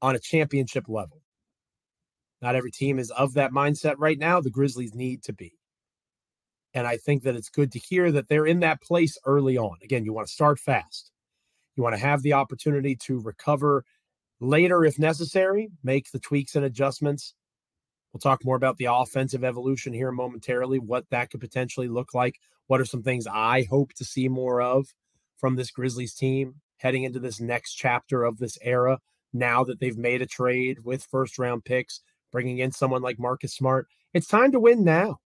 on 0.00 0.14
a 0.14 0.20
championship 0.20 0.88
level. 0.88 1.21
Not 2.42 2.56
every 2.56 2.72
team 2.72 2.98
is 2.98 3.10
of 3.12 3.34
that 3.34 3.52
mindset 3.52 3.94
right 3.98 4.18
now. 4.18 4.40
The 4.40 4.50
Grizzlies 4.50 4.94
need 4.94 5.22
to 5.22 5.32
be. 5.32 5.54
And 6.74 6.86
I 6.86 6.96
think 6.96 7.22
that 7.22 7.36
it's 7.36 7.48
good 7.48 7.70
to 7.72 7.78
hear 7.78 8.10
that 8.10 8.28
they're 8.28 8.46
in 8.46 8.60
that 8.60 8.82
place 8.82 9.16
early 9.24 9.56
on. 9.56 9.76
Again, 9.82 10.04
you 10.04 10.12
want 10.12 10.26
to 10.26 10.32
start 10.32 10.58
fast. 10.58 11.12
You 11.76 11.82
want 11.82 11.94
to 11.94 12.00
have 12.00 12.22
the 12.22 12.32
opportunity 12.32 12.96
to 13.06 13.20
recover 13.20 13.84
later 14.40 14.84
if 14.84 14.98
necessary, 14.98 15.70
make 15.84 16.10
the 16.10 16.18
tweaks 16.18 16.56
and 16.56 16.64
adjustments. 16.64 17.34
We'll 18.12 18.20
talk 18.20 18.44
more 18.44 18.56
about 18.56 18.76
the 18.76 18.88
offensive 18.90 19.44
evolution 19.44 19.92
here 19.92 20.10
momentarily, 20.10 20.78
what 20.78 21.08
that 21.10 21.30
could 21.30 21.40
potentially 21.40 21.88
look 21.88 22.12
like. 22.12 22.36
What 22.66 22.80
are 22.80 22.84
some 22.84 23.02
things 23.02 23.26
I 23.26 23.66
hope 23.70 23.92
to 23.94 24.04
see 24.04 24.28
more 24.28 24.60
of 24.60 24.86
from 25.36 25.56
this 25.56 25.70
Grizzlies 25.70 26.14
team 26.14 26.56
heading 26.78 27.04
into 27.04 27.20
this 27.20 27.40
next 27.40 27.74
chapter 27.74 28.24
of 28.24 28.38
this 28.38 28.58
era 28.62 28.98
now 29.32 29.62
that 29.64 29.78
they've 29.78 29.96
made 29.96 30.20
a 30.20 30.26
trade 30.26 30.78
with 30.84 31.06
first 31.10 31.38
round 31.38 31.64
picks 31.64 32.00
bringing 32.32 32.58
in 32.58 32.72
someone 32.72 33.02
like 33.02 33.18
Marcus 33.18 33.54
Smart. 33.54 33.86
It's 34.12 34.26
time 34.26 34.50
to 34.52 34.60
win 34.60 34.82
now. 34.82 35.18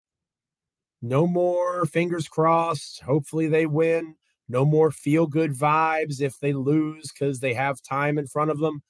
No 1.00 1.26
more 1.26 1.84
fingers 1.84 2.28
crossed. 2.28 3.02
Hopefully 3.02 3.46
they 3.46 3.66
win. 3.66 4.16
No 4.48 4.64
more 4.64 4.90
feel 4.90 5.26
good 5.26 5.52
vibes 5.52 6.20
if 6.20 6.38
they 6.40 6.52
lose 6.52 7.12
because 7.12 7.40
they 7.40 7.54
have 7.54 7.82
time 7.82 8.18
in 8.18 8.26
front 8.26 8.50
of 8.50 8.58
them. 8.58 8.82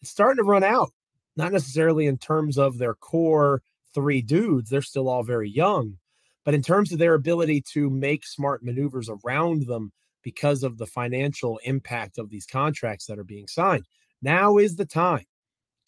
It's 0.00 0.10
starting 0.10 0.42
to 0.42 0.48
run 0.48 0.64
out, 0.64 0.90
not 1.36 1.52
necessarily 1.52 2.06
in 2.06 2.18
terms 2.18 2.58
of 2.58 2.78
their 2.78 2.94
core 2.94 3.62
three 3.94 4.22
dudes. 4.22 4.70
They're 4.70 4.82
still 4.82 5.08
all 5.08 5.22
very 5.22 5.50
young, 5.50 5.98
but 6.44 6.54
in 6.54 6.62
terms 6.62 6.92
of 6.92 6.98
their 6.98 7.14
ability 7.14 7.62
to 7.72 7.90
make 7.90 8.26
smart 8.26 8.62
maneuvers 8.62 9.10
around 9.10 9.66
them 9.66 9.92
because 10.22 10.62
of 10.62 10.78
the 10.78 10.86
financial 10.86 11.58
impact 11.64 12.18
of 12.18 12.30
these 12.30 12.46
contracts 12.46 13.06
that 13.06 13.18
are 13.18 13.24
being 13.24 13.46
signed. 13.46 13.86
Now 14.20 14.58
is 14.58 14.76
the 14.76 14.86
time 14.86 15.24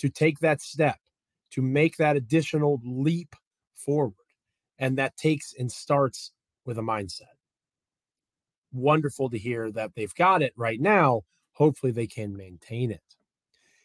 to 0.01 0.09
take 0.09 0.41
that 0.41 0.61
step, 0.61 0.99
to 1.53 1.63
make 1.63 1.97
that 1.97 2.17
additional 2.17 2.81
leap 2.85 3.35
forward. 3.75 4.15
And 4.79 4.99
that 4.99 5.17
takes 5.17 5.55
and 5.59 5.71
starts 5.71 6.33
with 6.65 6.79
a 6.79 6.83
mindset. 6.83 7.37
Wonderful 8.73 9.31
to 9.31 9.39
hear 9.39 9.71
that 9.73 9.93
they've 9.95 10.15
got 10.15 10.43
it 10.43 10.53
right 10.57 10.81
now. 10.81 11.23
Hopefully, 11.53 11.93
they 11.93 12.07
can 12.07 12.37
maintain 12.37 12.91
it. 12.91 13.03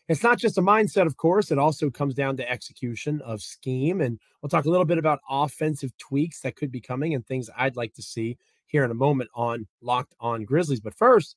It's 0.07 0.23
not 0.23 0.37
just 0.37 0.57
a 0.57 0.61
mindset, 0.61 1.07
of 1.07 1.17
course, 1.17 1.49
it 1.49 1.57
also 1.57 1.89
comes 1.89 2.13
down 2.13 2.37
to 2.37 2.49
execution 2.49 3.21
of 3.21 3.41
scheme. 3.41 4.01
And 4.01 4.19
we'll 4.41 4.49
talk 4.49 4.65
a 4.65 4.69
little 4.69 4.85
bit 4.85 4.99
about 4.99 5.19
offensive 5.29 5.97
tweaks 5.97 6.41
that 6.41 6.55
could 6.55 6.71
be 6.71 6.79
coming 6.79 7.15
and 7.15 7.25
things 7.25 7.49
I'd 7.57 7.75
like 7.75 7.93
to 7.95 8.03
see 8.03 8.37
here 8.67 8.85
in 8.85 8.91
a 8.91 8.95
moment 8.95 9.31
on 9.33 9.67
Locked 9.81 10.13
On 10.19 10.43
Grizzlies. 10.45 10.79
But 10.79 10.95
first, 10.95 11.35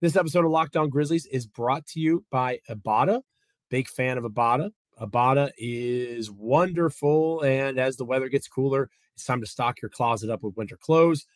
this 0.00 0.14
episode 0.14 0.44
of 0.44 0.52
Locked 0.52 0.76
On 0.76 0.88
Grizzlies 0.88 1.26
is 1.26 1.46
brought 1.46 1.86
to 1.88 2.00
you 2.00 2.24
by 2.30 2.60
Ibotta. 2.70 3.22
Big 3.70 3.88
fan 3.88 4.18
of 4.18 4.24
Ibotta. 4.24 4.70
Ibotta 5.00 5.50
is 5.58 6.30
wonderful. 6.30 7.42
And 7.42 7.78
as 7.78 7.96
the 7.96 8.04
weather 8.04 8.28
gets 8.28 8.48
cooler, 8.48 8.88
it's 9.14 9.24
time 9.24 9.40
to 9.40 9.46
stock 9.46 9.80
your 9.82 9.88
closet 9.88 10.30
up 10.30 10.42
with 10.42 10.56
winter 10.56 10.76
clothes. 10.76 11.26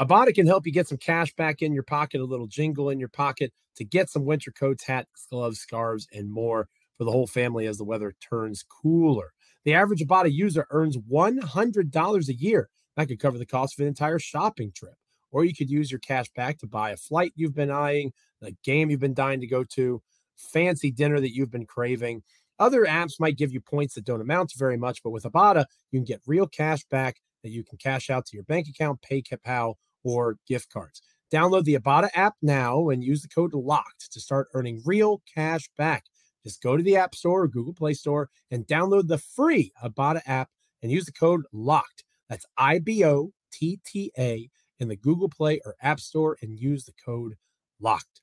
Ibotta 0.00 0.34
can 0.34 0.46
help 0.46 0.66
you 0.66 0.72
get 0.72 0.88
some 0.88 0.98
cash 0.98 1.34
back 1.34 1.62
in 1.62 1.72
your 1.72 1.82
pocket, 1.82 2.20
a 2.20 2.24
little 2.24 2.46
jingle 2.46 2.90
in 2.90 2.98
your 2.98 3.08
pocket 3.08 3.52
to 3.76 3.84
get 3.84 4.10
some 4.10 4.24
winter 4.24 4.50
coats, 4.50 4.84
hats, 4.84 5.26
gloves, 5.30 5.60
scarves, 5.60 6.08
and 6.12 6.30
more 6.30 6.68
for 6.98 7.04
the 7.04 7.12
whole 7.12 7.26
family 7.26 7.66
as 7.66 7.78
the 7.78 7.84
weather 7.84 8.14
turns 8.20 8.64
cooler. 8.64 9.32
The 9.64 9.74
average 9.74 10.00
Ibotta 10.00 10.32
user 10.32 10.66
earns 10.70 10.96
$100 10.96 12.28
a 12.28 12.34
year. 12.34 12.68
That 12.96 13.08
could 13.08 13.20
cover 13.20 13.38
the 13.38 13.46
cost 13.46 13.78
of 13.78 13.82
an 13.82 13.88
entire 13.88 14.18
shopping 14.18 14.72
trip. 14.74 14.94
Or 15.30 15.44
you 15.44 15.54
could 15.54 15.70
use 15.70 15.90
your 15.90 16.00
cash 16.00 16.26
back 16.36 16.58
to 16.58 16.66
buy 16.66 16.90
a 16.90 16.96
flight 16.96 17.32
you've 17.36 17.54
been 17.54 17.70
eyeing, 17.70 18.12
a 18.42 18.52
game 18.64 18.90
you've 18.90 19.00
been 19.00 19.14
dying 19.14 19.40
to 19.40 19.46
go 19.46 19.64
to, 19.64 20.02
fancy 20.42 20.90
dinner 20.90 21.20
that 21.20 21.34
you've 21.34 21.50
been 21.50 21.66
craving. 21.66 22.22
Other 22.58 22.84
apps 22.84 23.18
might 23.18 23.38
give 23.38 23.52
you 23.52 23.60
points 23.60 23.94
that 23.94 24.04
don't 24.04 24.20
amount 24.20 24.50
to 24.50 24.58
very 24.58 24.76
much, 24.76 25.02
but 25.02 25.10
with 25.10 25.24
Ibotta, 25.24 25.64
you 25.90 25.98
can 25.98 26.04
get 26.04 26.20
real 26.26 26.46
cash 26.46 26.84
back 26.90 27.16
that 27.42 27.50
you 27.50 27.64
can 27.64 27.78
cash 27.78 28.10
out 28.10 28.26
to 28.26 28.36
your 28.36 28.44
bank 28.44 28.68
account, 28.68 29.02
pay 29.02 29.22
PayPal, 29.22 29.74
or 30.04 30.36
gift 30.46 30.72
cards. 30.72 31.02
Download 31.32 31.64
the 31.64 31.78
Ibotta 31.78 32.10
app 32.14 32.34
now 32.42 32.90
and 32.90 33.02
use 33.02 33.22
the 33.22 33.28
code 33.28 33.54
LOCKED 33.54 34.10
to 34.12 34.20
start 34.20 34.48
earning 34.54 34.82
real 34.84 35.22
cash 35.32 35.68
back. 35.78 36.04
Just 36.44 36.62
go 36.62 36.76
to 36.76 36.82
the 36.82 36.96
App 36.96 37.14
Store 37.14 37.42
or 37.42 37.48
Google 37.48 37.72
Play 37.72 37.94
Store 37.94 38.28
and 38.50 38.66
download 38.66 39.08
the 39.08 39.18
free 39.18 39.72
Ibotta 39.82 40.20
app 40.26 40.50
and 40.82 40.92
use 40.92 41.06
the 41.06 41.12
code 41.12 41.44
LOCKED. 41.52 42.04
That's 42.28 42.44
I 42.58 42.80
B 42.80 43.04
O 43.04 43.32
T 43.52 43.80
T 43.86 44.12
A 44.18 44.50
in 44.78 44.88
the 44.88 44.96
Google 44.96 45.28
Play 45.28 45.60
or 45.64 45.76
App 45.80 46.00
Store 46.00 46.36
and 46.42 46.58
use 46.58 46.84
the 46.84 46.94
code 47.04 47.34
LOCKED. 47.80 48.20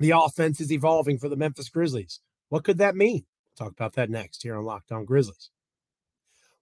The 0.00 0.12
offense 0.12 0.62
is 0.62 0.72
evolving 0.72 1.18
for 1.18 1.28
the 1.28 1.36
Memphis 1.36 1.68
Grizzlies. 1.68 2.20
What 2.48 2.64
could 2.64 2.78
that 2.78 2.96
mean? 2.96 3.26
We'll 3.58 3.66
talk 3.66 3.76
about 3.76 3.92
that 3.96 4.08
next 4.08 4.42
here 4.42 4.56
on 4.56 4.64
Locked 4.64 4.92
On 4.92 5.04
Grizzlies. 5.04 5.50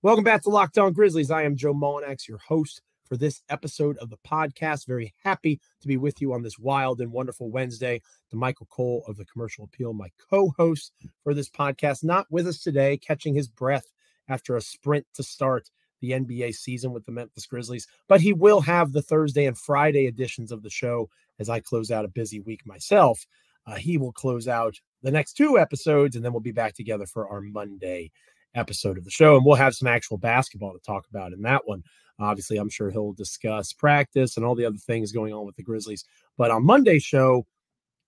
Welcome 0.02 0.24
back 0.24 0.42
to 0.42 0.50
Locked 0.50 0.76
On 0.76 0.92
Grizzlies. 0.92 1.30
I 1.30 1.44
am 1.44 1.54
Joe 1.54 1.72
Mullinax, 1.72 2.26
your 2.26 2.38
host 2.38 2.82
for 3.04 3.16
this 3.16 3.40
episode 3.48 3.96
of 3.98 4.10
the 4.10 4.18
podcast. 4.26 4.88
Very 4.88 5.14
happy 5.22 5.60
to 5.80 5.86
be 5.86 5.96
with 5.96 6.20
you 6.20 6.32
on 6.32 6.42
this 6.42 6.58
wild 6.58 7.00
and 7.00 7.12
wonderful 7.12 7.48
Wednesday. 7.48 8.02
Damichael 8.34 8.68
Cole 8.70 9.04
of 9.06 9.16
the 9.16 9.24
Commercial 9.24 9.66
Appeal, 9.66 9.92
my 9.92 10.08
co 10.28 10.52
host 10.56 10.92
for 11.22 11.32
this 11.32 11.48
podcast, 11.48 12.02
not 12.02 12.26
with 12.32 12.48
us 12.48 12.58
today, 12.58 12.96
catching 12.96 13.36
his 13.36 13.46
breath 13.46 13.92
after 14.28 14.56
a 14.56 14.60
sprint 14.60 15.06
to 15.14 15.22
start 15.22 15.70
the 16.00 16.10
NBA 16.10 16.54
season 16.54 16.92
with 16.92 17.04
the 17.06 17.12
Memphis 17.12 17.46
Grizzlies, 17.46 17.86
but 18.08 18.20
he 18.20 18.32
will 18.32 18.60
have 18.62 18.92
the 18.92 19.02
Thursday 19.02 19.46
and 19.46 19.58
Friday 19.58 20.06
editions 20.06 20.52
of 20.52 20.62
the 20.62 20.70
show 20.70 21.08
as 21.38 21.48
I 21.48 21.60
close 21.60 21.90
out 21.90 22.04
a 22.04 22.08
busy 22.08 22.40
week 22.40 22.66
myself. 22.66 23.24
Uh, 23.66 23.74
he 23.74 23.98
will 23.98 24.12
close 24.12 24.48
out 24.48 24.74
the 25.02 25.10
next 25.10 25.34
two 25.34 25.58
episodes, 25.58 26.16
and 26.16 26.24
then 26.24 26.32
we'll 26.32 26.40
be 26.40 26.52
back 26.52 26.74
together 26.74 27.06
for 27.06 27.28
our 27.28 27.40
Monday 27.40 28.10
episode 28.54 28.98
of 28.98 29.04
the 29.04 29.10
show. 29.10 29.36
And 29.36 29.44
we'll 29.44 29.56
have 29.56 29.74
some 29.74 29.88
actual 29.88 30.16
basketball 30.16 30.72
to 30.72 30.80
talk 30.80 31.06
about 31.10 31.32
in 31.32 31.42
that 31.42 31.66
one. 31.66 31.82
Obviously, 32.18 32.56
I'm 32.56 32.70
sure 32.70 32.90
he'll 32.90 33.12
discuss 33.12 33.72
practice 33.72 34.36
and 34.36 34.44
all 34.44 34.54
the 34.54 34.64
other 34.64 34.78
things 34.78 35.12
going 35.12 35.32
on 35.32 35.46
with 35.46 35.56
the 35.56 35.62
Grizzlies. 35.62 36.04
But 36.36 36.50
on 36.50 36.64
Monday's 36.64 37.04
show, 37.04 37.46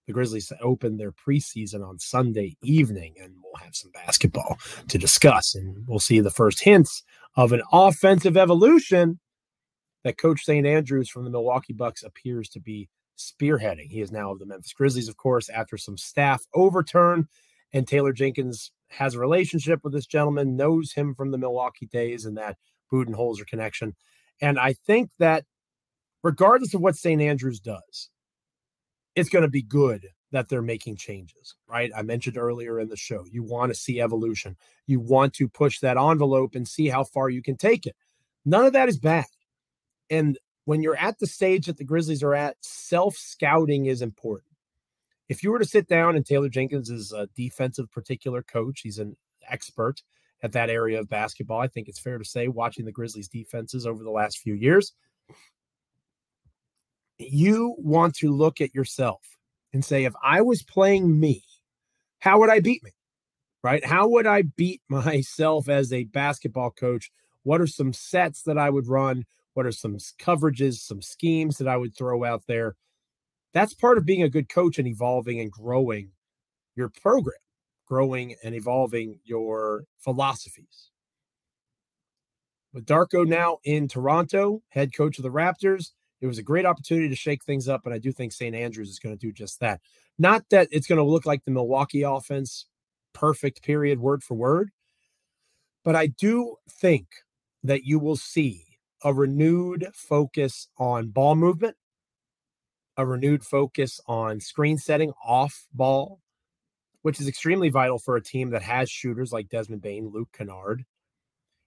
the 0.06 0.12
Grizzlies 0.12 0.52
open 0.60 0.96
their 0.96 1.12
preseason 1.12 1.86
on 1.86 1.98
Sunday 1.98 2.56
evening, 2.62 3.14
and 3.22 3.34
we'll 3.42 3.62
have 3.62 3.76
some 3.76 3.92
basketball 3.92 4.58
to 4.88 4.98
discuss. 4.98 5.54
And 5.54 5.84
we'll 5.86 6.00
see 6.00 6.20
the 6.20 6.30
first 6.30 6.64
hints 6.64 7.04
of 7.36 7.52
an 7.52 7.62
offensive 7.72 8.36
evolution 8.36 9.20
that 10.02 10.18
Coach 10.18 10.44
St. 10.44 10.66
Andrews 10.66 11.08
from 11.08 11.24
the 11.24 11.30
Milwaukee 11.30 11.74
Bucks 11.74 12.02
appears 12.02 12.48
to 12.50 12.60
be 12.60 12.88
spearheading. 13.20 13.90
He 13.90 14.00
is 14.00 14.10
now 14.10 14.32
of 14.32 14.38
the 14.38 14.46
Memphis 14.46 14.72
Grizzlies, 14.72 15.08
of 15.08 15.16
course, 15.16 15.48
after 15.48 15.76
some 15.76 15.96
staff 15.96 16.46
overturn. 16.54 17.28
And 17.72 17.86
Taylor 17.86 18.12
Jenkins 18.12 18.72
has 18.88 19.14
a 19.14 19.20
relationship 19.20 19.80
with 19.84 19.92
this 19.92 20.06
gentleman, 20.06 20.56
knows 20.56 20.92
him 20.92 21.14
from 21.14 21.30
the 21.30 21.38
Milwaukee 21.38 21.86
days, 21.86 22.24
and 22.24 22.36
that 22.36 22.56
Budenholzer 22.92 23.46
connection. 23.46 23.94
And 24.40 24.58
I 24.58 24.72
think 24.72 25.10
that 25.18 25.44
regardless 26.22 26.74
of 26.74 26.80
what 26.80 26.96
St. 26.96 27.20
Andrews 27.20 27.60
does, 27.60 28.10
it's 29.14 29.28
going 29.28 29.42
to 29.42 29.50
be 29.50 29.62
good 29.62 30.08
that 30.32 30.48
they're 30.48 30.62
making 30.62 30.96
changes, 30.96 31.56
right? 31.68 31.90
I 31.96 32.02
mentioned 32.02 32.38
earlier 32.38 32.78
in 32.78 32.88
the 32.88 32.96
show, 32.96 33.24
you 33.30 33.42
want 33.42 33.72
to 33.72 33.78
see 33.78 34.00
evolution. 34.00 34.56
You 34.86 35.00
want 35.00 35.34
to 35.34 35.48
push 35.48 35.80
that 35.80 35.96
envelope 35.96 36.54
and 36.54 36.66
see 36.66 36.88
how 36.88 37.04
far 37.04 37.28
you 37.28 37.42
can 37.42 37.56
take 37.56 37.86
it. 37.86 37.96
None 38.44 38.64
of 38.64 38.72
that 38.72 38.88
is 38.88 38.98
bad. 38.98 39.26
And 40.08 40.38
when 40.64 40.82
you're 40.82 40.96
at 40.96 41.18
the 41.18 41.26
stage 41.26 41.66
that 41.66 41.78
the 41.78 41.84
Grizzlies 41.84 42.22
are 42.22 42.34
at, 42.34 42.56
self 42.60 43.16
scouting 43.16 43.86
is 43.86 44.02
important. 44.02 44.46
If 45.28 45.42
you 45.42 45.50
were 45.50 45.58
to 45.58 45.64
sit 45.64 45.86
down 45.86 46.16
and 46.16 46.26
Taylor 46.26 46.48
Jenkins 46.48 46.90
is 46.90 47.12
a 47.12 47.28
defensive 47.36 47.90
particular 47.90 48.42
coach, 48.42 48.80
he's 48.82 48.98
an 48.98 49.16
expert 49.48 50.02
at 50.42 50.52
that 50.52 50.70
area 50.70 50.98
of 51.00 51.08
basketball. 51.08 51.60
I 51.60 51.68
think 51.68 51.88
it's 51.88 52.00
fair 52.00 52.18
to 52.18 52.24
say, 52.24 52.48
watching 52.48 52.84
the 52.84 52.92
Grizzlies 52.92 53.28
defenses 53.28 53.86
over 53.86 54.02
the 54.02 54.10
last 54.10 54.38
few 54.38 54.54
years, 54.54 54.92
you 57.18 57.74
want 57.78 58.14
to 58.16 58.30
look 58.30 58.60
at 58.60 58.74
yourself 58.74 59.20
and 59.72 59.84
say, 59.84 60.04
if 60.04 60.14
I 60.22 60.40
was 60.40 60.62
playing 60.62 61.20
me, 61.20 61.44
how 62.18 62.40
would 62.40 62.50
I 62.50 62.60
beat 62.60 62.82
me? 62.82 62.90
Right? 63.62 63.84
How 63.84 64.08
would 64.08 64.26
I 64.26 64.42
beat 64.42 64.80
myself 64.88 65.68
as 65.68 65.92
a 65.92 66.04
basketball 66.04 66.70
coach? 66.70 67.10
What 67.42 67.60
are 67.60 67.66
some 67.66 67.92
sets 67.92 68.42
that 68.42 68.58
I 68.58 68.70
would 68.70 68.88
run? 68.88 69.24
What 69.54 69.66
are 69.66 69.72
some 69.72 69.96
coverages, 70.20 70.74
some 70.74 71.02
schemes 71.02 71.58
that 71.58 71.68
I 71.68 71.76
would 71.76 71.96
throw 71.96 72.24
out 72.24 72.42
there? 72.46 72.76
That's 73.52 73.74
part 73.74 73.98
of 73.98 74.06
being 74.06 74.22
a 74.22 74.28
good 74.28 74.48
coach 74.48 74.78
and 74.78 74.86
evolving 74.86 75.40
and 75.40 75.50
growing 75.50 76.10
your 76.76 76.88
program 76.88 77.34
growing 77.90 78.36
and 78.44 78.54
evolving 78.54 79.18
your 79.24 79.84
philosophies. 79.98 80.90
With 82.72 82.86
Darko 82.86 83.26
now 83.26 83.58
in 83.64 83.88
Toronto, 83.88 84.62
head 84.68 84.94
coach 84.96 85.18
of 85.18 85.24
the 85.24 85.30
Raptors, 85.30 85.90
it 86.20 86.28
was 86.28 86.38
a 86.38 86.42
great 86.42 86.64
opportunity 86.64 87.08
to 87.08 87.16
shake 87.16 87.42
things 87.42 87.68
up. 87.68 87.84
And 87.84 87.92
I 87.92 87.98
do 87.98 88.12
think 88.12 88.32
St. 88.32 88.54
Andrews 88.54 88.90
is 88.90 89.00
going 89.00 89.16
to 89.16 89.18
do 89.18 89.32
just 89.32 89.58
that. 89.58 89.80
Not 90.18 90.44
that 90.50 90.68
it's 90.70 90.86
going 90.86 90.98
to 90.98 91.04
look 91.04 91.26
like 91.26 91.44
the 91.44 91.50
Milwaukee 91.50 92.02
offense, 92.02 92.66
perfect 93.12 93.62
period, 93.64 93.98
word 93.98 94.22
for 94.22 94.36
word. 94.36 94.70
But 95.84 95.96
I 95.96 96.06
do 96.06 96.56
think 96.70 97.06
that 97.64 97.84
you 97.84 97.98
will 97.98 98.16
see 98.16 98.66
a 99.02 99.14
renewed 99.14 99.88
focus 99.94 100.68
on 100.76 101.08
ball 101.08 101.34
movement, 101.34 101.76
a 102.96 103.06
renewed 103.06 103.44
focus 103.44 104.00
on 104.06 104.40
screen 104.40 104.78
setting 104.78 105.12
off 105.24 105.66
ball, 105.72 106.20
which 107.02 107.20
is 107.20 107.28
extremely 107.28 107.68
vital 107.68 107.98
for 107.98 108.16
a 108.16 108.22
team 108.22 108.50
that 108.50 108.62
has 108.62 108.90
shooters 108.90 109.32
like 109.32 109.48
Desmond 109.48 109.82
Bane, 109.82 110.10
Luke 110.12 110.28
Kennard. 110.36 110.84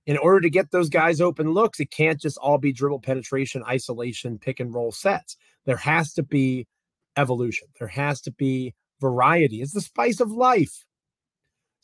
In 0.05 0.17
order 0.17 0.41
to 0.41 0.49
get 0.49 0.71
those 0.71 0.89
guys 0.89 1.21
open 1.21 1.51
looks, 1.51 1.79
it 1.79 1.89
can't 1.89 2.19
just 2.19 2.37
all 2.37 2.57
be 2.57 2.73
dribble 2.73 2.99
penetration, 2.99 3.63
isolation, 3.63 4.37
pick 4.37 4.59
and 4.59 4.73
roll 4.73 4.91
sets. 4.91 5.37
There 5.65 5.77
has 5.77 6.13
to 6.13 6.23
be 6.23 6.67
evolution. 7.15 7.69
There 7.79 7.87
has 7.87 8.19
to 8.21 8.31
be 8.31 8.73
variety. 8.99 9.61
It's 9.61 9.73
the 9.73 9.81
spice 9.81 10.19
of 10.19 10.31
life. 10.31 10.85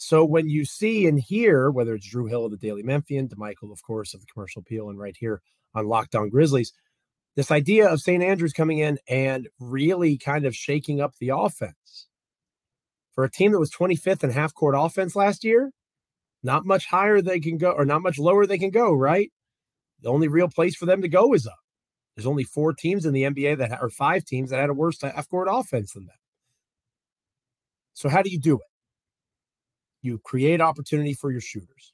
So 0.01 0.24
when 0.24 0.48
you 0.48 0.63
see 0.63 1.08
and 1.08 1.20
hear, 1.20 1.70
whether 1.70 1.94
it's 1.94 2.08
Drew 2.08 2.25
Hill 2.25 2.46
of 2.46 2.51
the 2.51 2.58
Daily 2.58 2.84
Memphian, 2.84 3.27
Damichael, 3.27 3.74
of 3.74 3.84
course, 3.84 4.13
of 4.13 4.22
the 4.22 4.27
Commercial 4.27 4.62
Appeal, 4.62 4.89
and 4.89 4.98
right 4.98 5.15
here 5.20 5.41
on 5.75 5.88
Locked 5.88 6.15
On 6.15 6.29
Grizzlies, 6.29 6.72
this 7.36 7.51
idea 7.51 7.89
of 7.89 8.00
St. 8.00 8.24
Andrews 8.24 8.53
coming 8.53 8.79
in 8.79 8.98
and 9.10 9.50
really 9.60 10.18
kind 10.18 10.46
of 10.46 10.56
shaking 10.56 11.01
up 11.01 11.15
the 11.20 11.32
offense 11.36 12.08
for 13.12 13.25
a 13.25 13.29
team 13.29 13.51
that 13.51 13.60
was 13.60 13.72
25th 13.72 14.24
in 14.24 14.29
half 14.29 14.53
court 14.53 14.74
offense 14.77 15.18
last 15.18 15.44
year, 15.44 15.72
not 16.44 16.65
much 16.65 16.86
higher 16.86 17.22
they 17.22 17.41
can 17.41 17.58
go 17.58 17.72
or 17.72 17.84
not 17.84 18.01
much 18.01 18.18
lower 18.18 18.46
they 18.46 18.58
can 18.58 18.72
go, 18.72 18.94
right? 18.94 19.34
The 20.01 20.10
only 20.10 20.29
real 20.29 20.48
place 20.48 20.77
for 20.77 20.86
them 20.86 21.01
to 21.01 21.10
go 21.10 21.34
is 21.34 21.46
up. 21.46 21.60
There's 22.15 22.25
only 22.25 22.46
four 22.46 22.72
teams 22.72 23.06
in 23.06 23.12
the 23.13 23.24
NBA 23.24 23.58
that 23.58 23.82
are 23.82 23.89
five 23.89 24.24
teams 24.24 24.51
that 24.51 24.62
had 24.62 24.70
a 24.70 24.74
worse 24.74 25.01
half 25.01 25.27
court 25.27 25.50
offense 25.51 25.91
than 25.91 26.06
them. 26.06 26.15
So, 27.96 28.08
how 28.08 28.22
do 28.22 28.29
you 28.29 28.39
do 28.39 28.56
it? 28.56 28.68
You 30.01 30.20
create 30.20 30.62
opportunity 30.62 31.13
for 31.13 31.32
your 31.32 31.41
shooters. 31.41 31.94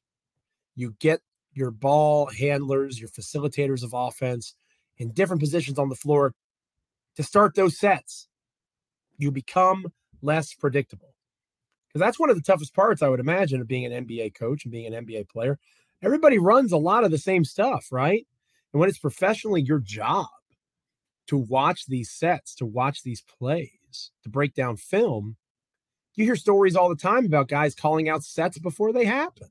You 0.75 0.95
get 0.99 1.21
your 1.53 1.71
ball 1.71 2.27
handlers, 2.27 2.99
your 2.99 3.09
facilitators 3.09 3.83
of 3.83 3.93
offense 3.93 4.55
in 4.97 5.11
different 5.11 5.41
positions 5.41 5.79
on 5.79 5.89
the 5.89 5.95
floor 5.95 6.33
to 7.15 7.23
start 7.23 7.55
those 7.55 7.77
sets. 7.77 8.27
You 9.17 9.31
become 9.31 9.87
less 10.21 10.53
predictable 10.53 11.15
because 11.87 12.05
that's 12.05 12.19
one 12.19 12.29
of 12.29 12.35
the 12.35 12.41
toughest 12.41 12.75
parts 12.75 13.01
I 13.01 13.07
would 13.07 13.21
imagine 13.21 13.61
of 13.61 13.67
being 13.67 13.85
an 13.85 14.05
NBA 14.05 14.35
coach 14.35 14.65
and 14.65 14.71
being 14.71 14.93
an 14.93 15.05
NBA 15.05 15.29
player. 15.29 15.57
Everybody 16.01 16.37
runs 16.37 16.73
a 16.73 16.77
lot 16.77 17.05
of 17.05 17.11
the 17.11 17.17
same 17.17 17.45
stuff, 17.45 17.87
right? 17.89 18.27
And 18.73 18.79
when 18.81 18.89
it's 18.89 18.99
professionally 18.99 19.61
your 19.61 19.79
job 19.79 20.27
to 21.27 21.37
watch 21.37 21.85
these 21.87 22.11
sets, 22.11 22.53
to 22.55 22.65
watch 22.65 23.03
these 23.03 23.21
plays, 23.21 24.11
to 24.23 24.29
break 24.29 24.53
down 24.53 24.75
film, 24.75 25.37
You 26.15 26.25
hear 26.25 26.35
stories 26.35 26.75
all 26.75 26.89
the 26.89 26.95
time 26.95 27.25
about 27.25 27.49
guys 27.49 27.75
calling 27.75 28.09
out 28.09 28.23
sets 28.23 28.57
before 28.57 28.93
they 28.93 29.05
happen. 29.05 29.49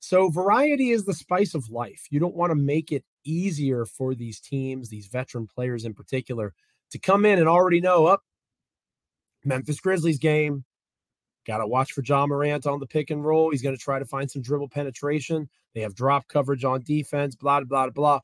So, 0.00 0.30
variety 0.30 0.90
is 0.90 1.04
the 1.04 1.14
spice 1.14 1.54
of 1.54 1.68
life. 1.70 2.06
You 2.10 2.20
don't 2.20 2.34
want 2.34 2.50
to 2.50 2.54
make 2.54 2.90
it 2.90 3.04
easier 3.24 3.84
for 3.84 4.14
these 4.14 4.40
teams, 4.40 4.88
these 4.88 5.06
veteran 5.06 5.46
players 5.46 5.84
in 5.84 5.92
particular, 5.92 6.54
to 6.90 6.98
come 6.98 7.26
in 7.26 7.38
and 7.38 7.48
already 7.48 7.80
know 7.80 8.06
up 8.06 8.22
oh, 8.22 8.30
Memphis 9.44 9.80
Grizzlies 9.80 10.18
game. 10.18 10.64
Got 11.46 11.58
to 11.58 11.66
watch 11.66 11.92
for 11.92 12.02
Ja 12.02 12.26
Morant 12.26 12.66
on 12.66 12.80
the 12.80 12.86
pick 12.86 13.10
and 13.10 13.24
roll. 13.24 13.50
He's 13.50 13.62
going 13.62 13.76
to 13.76 13.82
try 13.82 13.98
to 13.98 14.04
find 14.04 14.30
some 14.30 14.42
dribble 14.42 14.68
penetration. 14.68 15.48
They 15.74 15.80
have 15.80 15.94
drop 15.94 16.28
coverage 16.28 16.64
on 16.64 16.82
defense, 16.82 17.34
blah, 17.34 17.60
blah, 17.60 17.84
blah, 17.86 17.90
blah. 17.90 18.20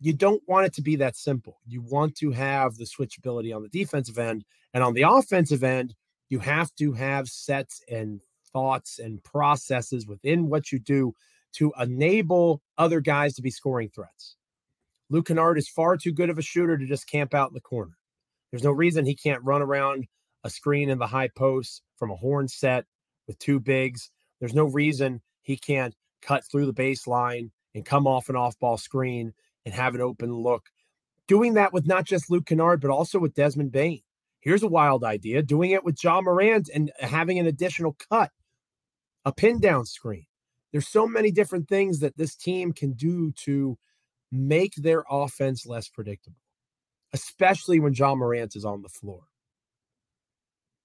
You 0.00 0.12
don't 0.12 0.42
want 0.46 0.66
it 0.66 0.74
to 0.74 0.82
be 0.82 0.96
that 0.96 1.16
simple. 1.16 1.58
You 1.66 1.82
want 1.82 2.16
to 2.16 2.30
have 2.30 2.76
the 2.76 2.84
switchability 2.84 3.54
on 3.54 3.62
the 3.62 3.68
defensive 3.68 4.18
end. 4.18 4.44
And 4.72 4.84
on 4.84 4.94
the 4.94 5.02
offensive 5.02 5.64
end, 5.64 5.94
you 6.34 6.40
have 6.40 6.74
to 6.74 6.92
have 6.92 7.28
sets 7.28 7.80
and 7.88 8.20
thoughts 8.52 8.98
and 8.98 9.22
processes 9.22 10.04
within 10.04 10.48
what 10.48 10.72
you 10.72 10.80
do 10.80 11.14
to 11.52 11.72
enable 11.78 12.60
other 12.76 13.00
guys 13.00 13.34
to 13.34 13.42
be 13.42 13.52
scoring 13.52 13.88
threats. 13.94 14.34
Luke 15.10 15.28
Kennard 15.28 15.58
is 15.58 15.68
far 15.68 15.96
too 15.96 16.10
good 16.10 16.30
of 16.30 16.38
a 16.38 16.42
shooter 16.42 16.76
to 16.76 16.86
just 16.86 17.08
camp 17.08 17.34
out 17.34 17.50
in 17.50 17.54
the 17.54 17.60
corner. 17.60 17.92
There's 18.50 18.64
no 18.64 18.72
reason 18.72 19.06
he 19.06 19.14
can't 19.14 19.44
run 19.44 19.62
around 19.62 20.08
a 20.42 20.50
screen 20.50 20.90
in 20.90 20.98
the 20.98 21.06
high 21.06 21.28
post 21.28 21.82
from 21.98 22.10
a 22.10 22.16
horn 22.16 22.48
set 22.48 22.84
with 23.28 23.38
two 23.38 23.60
bigs. 23.60 24.10
There's 24.40 24.54
no 24.54 24.64
reason 24.64 25.22
he 25.42 25.56
can't 25.56 25.94
cut 26.20 26.42
through 26.50 26.66
the 26.66 26.74
baseline 26.74 27.50
and 27.76 27.86
come 27.86 28.08
off 28.08 28.28
an 28.28 28.34
off 28.34 28.58
ball 28.58 28.76
screen 28.76 29.34
and 29.64 29.72
have 29.72 29.94
an 29.94 30.00
open 30.00 30.34
look. 30.34 30.64
Doing 31.28 31.54
that 31.54 31.72
with 31.72 31.86
not 31.86 32.06
just 32.06 32.28
Luke 32.28 32.46
Kennard, 32.46 32.80
but 32.80 32.90
also 32.90 33.20
with 33.20 33.34
Desmond 33.34 33.70
Bane. 33.70 34.02
Here's 34.44 34.62
a 34.62 34.68
wild 34.68 35.04
idea 35.04 35.42
doing 35.42 35.70
it 35.70 35.84
with 35.84 36.02
Ja 36.04 36.20
Morant 36.20 36.68
and 36.72 36.92
having 37.00 37.38
an 37.38 37.46
additional 37.46 37.96
cut, 38.10 38.30
a 39.24 39.32
pin 39.32 39.58
down 39.58 39.86
screen. 39.86 40.26
There's 40.70 40.86
so 40.86 41.06
many 41.06 41.30
different 41.30 41.66
things 41.66 42.00
that 42.00 42.18
this 42.18 42.36
team 42.36 42.74
can 42.74 42.92
do 42.92 43.32
to 43.44 43.78
make 44.30 44.74
their 44.74 45.02
offense 45.10 45.64
less 45.64 45.88
predictable, 45.88 46.42
especially 47.14 47.80
when 47.80 47.94
Ja 47.94 48.14
Morant 48.14 48.54
is 48.54 48.66
on 48.66 48.82
the 48.82 48.90
floor. 48.90 49.22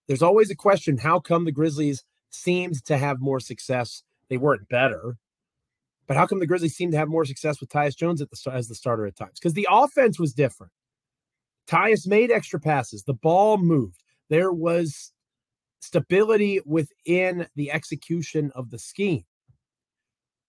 There's 0.07 0.23
always 0.23 0.49
a 0.49 0.55
question 0.55 0.97
how 0.97 1.19
come 1.19 1.43
the 1.43 1.51
Grizzlies 1.51 2.05
seemed 2.29 2.85
to 2.85 2.97
have 2.97 3.19
more 3.19 3.41
success? 3.41 4.03
They 4.29 4.37
weren't 4.37 4.69
better. 4.69 5.17
But 6.07 6.15
how 6.15 6.27
come 6.27 6.39
the 6.39 6.47
Grizzlies 6.47 6.75
seemed 6.75 6.93
to 6.93 6.97
have 6.97 7.09
more 7.09 7.25
success 7.25 7.59
with 7.59 7.69
Tyus 7.69 7.97
Jones 7.97 8.21
the 8.21 8.51
as 8.53 8.69
the 8.69 8.75
starter 8.75 9.05
at 9.05 9.17
times? 9.17 9.37
Because 9.37 9.53
the 9.53 9.67
offense 9.69 10.17
was 10.17 10.33
different. 10.33 10.71
Tyus 11.69 12.07
made 12.07 12.31
extra 12.31 12.59
passes. 12.59 13.03
The 13.03 13.13
ball 13.13 13.57
moved. 13.57 14.01
There 14.29 14.51
was 14.51 15.11
stability 15.81 16.59
within 16.65 17.47
the 17.55 17.71
execution 17.71 18.51
of 18.55 18.71
the 18.71 18.79
scheme. 18.79 19.23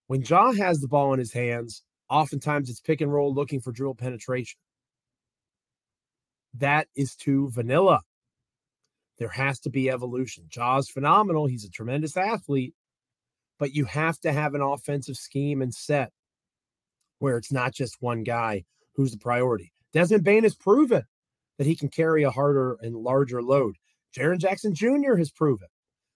When 0.07 0.23
Ja 0.23 0.51
has 0.53 0.79
the 0.79 0.87
ball 0.87 1.13
in 1.13 1.19
his 1.19 1.31
hands, 1.31 1.83
oftentimes 2.09 2.69
it's 2.69 2.81
pick 2.81 3.01
and 3.01 3.13
roll 3.13 3.33
looking 3.33 3.61
for 3.61 3.71
dribble 3.71 3.95
penetration. 3.95 4.57
That 6.55 6.87
is 6.95 7.15
too 7.15 7.49
vanilla. 7.51 8.01
There 9.19 9.29
has 9.29 9.59
to 9.61 9.69
be 9.69 9.91
evolution. 9.91 10.45
Ja's 10.49 10.89
phenomenal. 10.89 11.45
He's 11.45 11.65
a 11.65 11.69
tremendous 11.69 12.17
athlete, 12.17 12.73
but 13.59 13.75
you 13.75 13.85
have 13.85 14.19
to 14.21 14.33
have 14.33 14.55
an 14.55 14.61
offensive 14.61 15.17
scheme 15.17 15.61
and 15.61 15.73
set 15.73 16.11
where 17.19 17.37
it's 17.37 17.51
not 17.51 17.73
just 17.73 18.01
one 18.01 18.23
guy 18.23 18.63
who's 18.95 19.11
the 19.11 19.19
priority. 19.19 19.71
Desmond 19.93 20.23
Bane 20.23 20.43
has 20.43 20.55
proven 20.55 21.03
that 21.61 21.67
he 21.67 21.75
can 21.75 21.89
carry 21.89 22.23
a 22.23 22.31
harder 22.31 22.75
and 22.81 22.95
larger 22.95 23.39
load. 23.39 23.75
Jaren 24.17 24.39
Jackson 24.39 24.73
Jr. 24.73 25.15
has 25.17 25.29
proven 25.29 25.67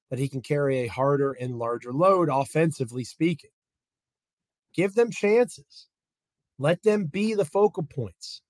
that 0.10 0.18
he 0.18 0.28
can 0.28 0.42
carry 0.42 0.80
a 0.80 0.88
harder 0.88 1.34
and 1.34 1.60
larger 1.60 1.94
load, 1.94 2.30
offensively 2.32 3.04
speaking. 3.04 3.52
Give 4.74 4.96
them 4.96 5.12
chances. 5.12 5.88
Let 6.58 6.82
them 6.82 7.06
be 7.06 7.36
the 7.36 7.46
focal 7.46 7.84
points. 7.84 8.42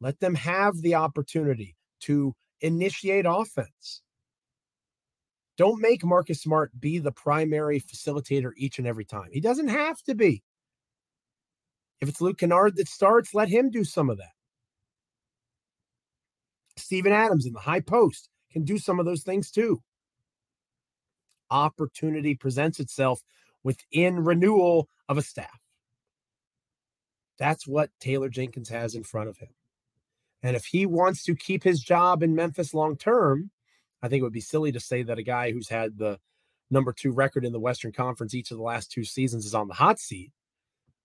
Let 0.00 0.18
them 0.18 0.34
have 0.34 0.82
the 0.82 0.96
opportunity 0.96 1.76
to 2.00 2.34
initiate 2.60 3.26
offense. 3.28 4.02
Don't 5.56 5.80
make 5.80 6.04
Marcus 6.04 6.42
Smart 6.42 6.72
be 6.80 6.98
the 6.98 7.12
primary 7.12 7.78
facilitator 7.78 8.50
each 8.56 8.80
and 8.80 8.88
every 8.88 9.04
time. 9.04 9.28
He 9.30 9.40
doesn't 9.40 9.68
have 9.68 10.02
to 10.08 10.16
be. 10.16 10.42
If 12.00 12.08
it's 12.08 12.20
Luke 12.20 12.38
Kennard 12.38 12.74
that 12.74 12.88
starts, 12.88 13.34
let 13.34 13.48
him 13.48 13.70
do 13.70 13.84
some 13.84 14.10
of 14.10 14.18
that. 14.18 14.33
Steven 16.76 17.12
Adams 17.12 17.46
in 17.46 17.52
the 17.52 17.60
high 17.60 17.80
post 17.80 18.28
can 18.50 18.64
do 18.64 18.78
some 18.78 18.98
of 18.98 19.06
those 19.06 19.22
things 19.22 19.50
too. 19.50 19.82
Opportunity 21.50 22.34
presents 22.34 22.80
itself 22.80 23.22
within 23.62 24.24
renewal 24.24 24.88
of 25.08 25.18
a 25.18 25.22
staff. 25.22 25.60
That's 27.38 27.66
what 27.66 27.90
Taylor 28.00 28.28
Jenkins 28.28 28.68
has 28.68 28.94
in 28.94 29.02
front 29.02 29.28
of 29.28 29.38
him. 29.38 29.50
And 30.42 30.56
if 30.56 30.66
he 30.66 30.86
wants 30.86 31.24
to 31.24 31.34
keep 31.34 31.64
his 31.64 31.80
job 31.80 32.22
in 32.22 32.34
Memphis 32.34 32.74
long 32.74 32.96
term, 32.96 33.50
I 34.02 34.08
think 34.08 34.20
it 34.20 34.24
would 34.24 34.32
be 34.32 34.40
silly 34.40 34.72
to 34.72 34.80
say 34.80 35.02
that 35.02 35.18
a 35.18 35.22
guy 35.22 35.50
who's 35.50 35.68
had 35.68 35.96
the 35.96 36.18
number 36.70 36.92
two 36.92 37.12
record 37.12 37.44
in 37.44 37.52
the 37.52 37.60
Western 37.60 37.92
Conference 37.92 38.34
each 38.34 38.50
of 38.50 38.58
the 38.58 38.62
last 38.62 38.90
two 38.90 39.04
seasons 39.04 39.46
is 39.46 39.54
on 39.54 39.68
the 39.68 39.74
hot 39.74 39.98
seat. 39.98 40.32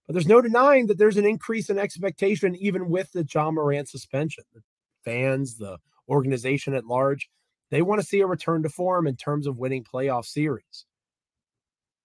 But 0.06 0.14
there's 0.14 0.28
no 0.28 0.42
denying 0.42 0.88
that 0.88 0.98
there's 0.98 1.18
an 1.18 1.26
increase 1.26 1.70
in 1.70 1.80
expectation, 1.80 2.56
even 2.56 2.90
with 2.90 3.12
the 3.12 3.26
Ja 3.32 3.52
Morant 3.52 3.88
suspension. 3.88 4.44
The 4.54 4.62
fans, 5.04 5.58
the 5.58 5.78
organization 6.08 6.74
at 6.74 6.86
large, 6.86 7.30
they 7.72 7.82
want 7.82 8.02
to 8.02 8.08
see 8.08 8.20
a 8.20 8.28
return 8.28 8.64
to 8.64 8.70
form 8.70 9.08
in 9.08 9.16
terms 9.16 9.48
of 9.48 9.58
winning 9.58 9.84
playoff 9.84 10.26
series. 10.26 10.86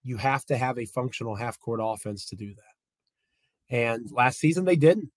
You 0.03 0.17
have 0.17 0.45
to 0.45 0.57
have 0.57 0.77
a 0.77 0.85
functional 0.85 1.35
half 1.35 1.59
court 1.59 1.79
offense 1.81 2.25
to 2.27 2.35
do 2.35 2.53
that. 2.53 3.75
And 3.75 4.11
last 4.11 4.39
season, 4.39 4.65
they 4.65 4.75
didn't. 4.75 5.11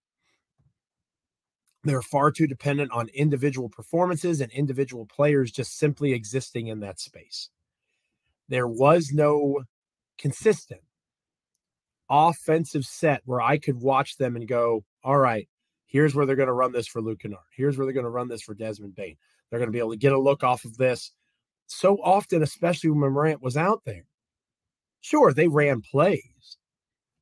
They're 1.84 2.02
far 2.02 2.30
too 2.30 2.46
dependent 2.46 2.90
on 2.92 3.08
individual 3.14 3.68
performances 3.68 4.40
and 4.40 4.50
individual 4.52 5.06
players 5.06 5.52
just 5.52 5.78
simply 5.78 6.12
existing 6.12 6.66
in 6.66 6.80
that 6.80 6.98
space. 6.98 7.50
There 8.48 8.66
was 8.66 9.10
no 9.12 9.62
consistent 10.18 10.80
offensive 12.10 12.84
set 12.84 13.22
where 13.26 13.40
I 13.40 13.58
could 13.58 13.80
watch 13.80 14.16
them 14.16 14.34
and 14.34 14.48
go, 14.48 14.84
all 15.04 15.18
right, 15.18 15.48
here's 15.88 16.14
where 16.14 16.27
they're 16.27 16.37
going 16.37 16.46
to 16.46 16.53
run 16.53 16.72
this 16.72 16.87
for 16.87 17.03
Luke 17.03 17.20
Kennard. 17.20 17.40
Here's 17.51 17.77
where 17.77 17.85
they're 17.85 17.94
going 17.94 18.05
to 18.05 18.11
run 18.11 18.29
this 18.29 18.42
for 18.42 18.55
Desmond 18.55 18.94
Bane. 18.94 19.16
They're 19.51 19.59
going 19.59 19.68
to 19.68 19.72
be 19.72 19.81
able 19.81 19.90
to 19.90 19.96
get 19.96 20.12
a 20.12 20.20
look 20.20 20.44
off 20.44 20.64
of 20.64 20.77
this. 20.77 21.12
So 21.66 21.96
often, 21.96 22.42
especially 22.42 22.90
when 22.90 23.01
Morant 23.01 23.42
was 23.42 23.57
out 23.57 23.83
there. 23.85 24.05
Sure, 25.01 25.33
they 25.33 25.48
ran 25.48 25.81
plays, 25.81 26.59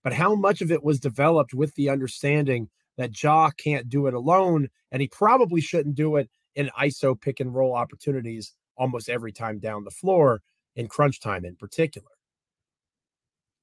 but 0.03 0.13
how 0.13 0.35
much 0.35 0.63
of 0.63 0.73
it 0.73 0.83
was 0.83 0.99
developed 0.99 1.53
with 1.53 1.75
the 1.75 1.91
understanding 1.91 2.69
that 2.97 3.23
Ja 3.23 3.51
can't 3.51 3.89
do 3.89 4.07
it 4.07 4.15
alone, 4.15 4.69
and 4.91 5.03
he 5.03 5.09
probably 5.09 5.61
shouldn't 5.61 5.95
do 5.95 6.17
it 6.17 6.31
in 6.55 6.71
ISO 6.81 7.21
pick 7.21 7.39
and 7.39 7.55
roll 7.55 7.75
opportunities 7.75 8.55
almost 8.77 9.09
every 9.09 9.33
time 9.33 9.59
down 9.59 9.85
the 9.85 9.91
floor 9.91 10.41
in 10.75 10.89
crunch 10.89 11.21
time 11.21 11.45
in 11.45 11.55
particular. 11.57 12.09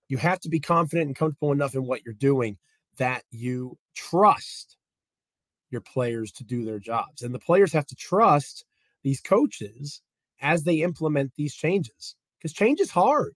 You 0.09 0.17
have 0.17 0.39
to 0.41 0.49
be 0.49 0.59
confident 0.59 1.07
and 1.07 1.15
comfortable 1.15 1.51
enough 1.51 1.73
in 1.73 1.85
what 1.85 2.05
you're 2.05 2.13
doing 2.13 2.57
that 2.97 3.23
you 3.31 3.77
trust 3.95 4.77
your 5.73 5.81
players 5.81 6.31
to 6.33 6.45
do 6.45 6.63
their 6.63 6.79
jobs. 6.79 7.21
And 7.21 7.35
the 7.35 7.39
players 7.39 7.73
have 7.73 7.87
to 7.87 7.95
trust 7.95 8.63
these 9.03 9.19
coaches 9.19 10.01
as 10.41 10.63
they 10.63 10.75
implement 10.75 11.33
these 11.35 11.53
changes 11.53 12.15
because 12.39 12.53
change 12.53 12.79
is 12.79 12.91
hard, 12.91 13.35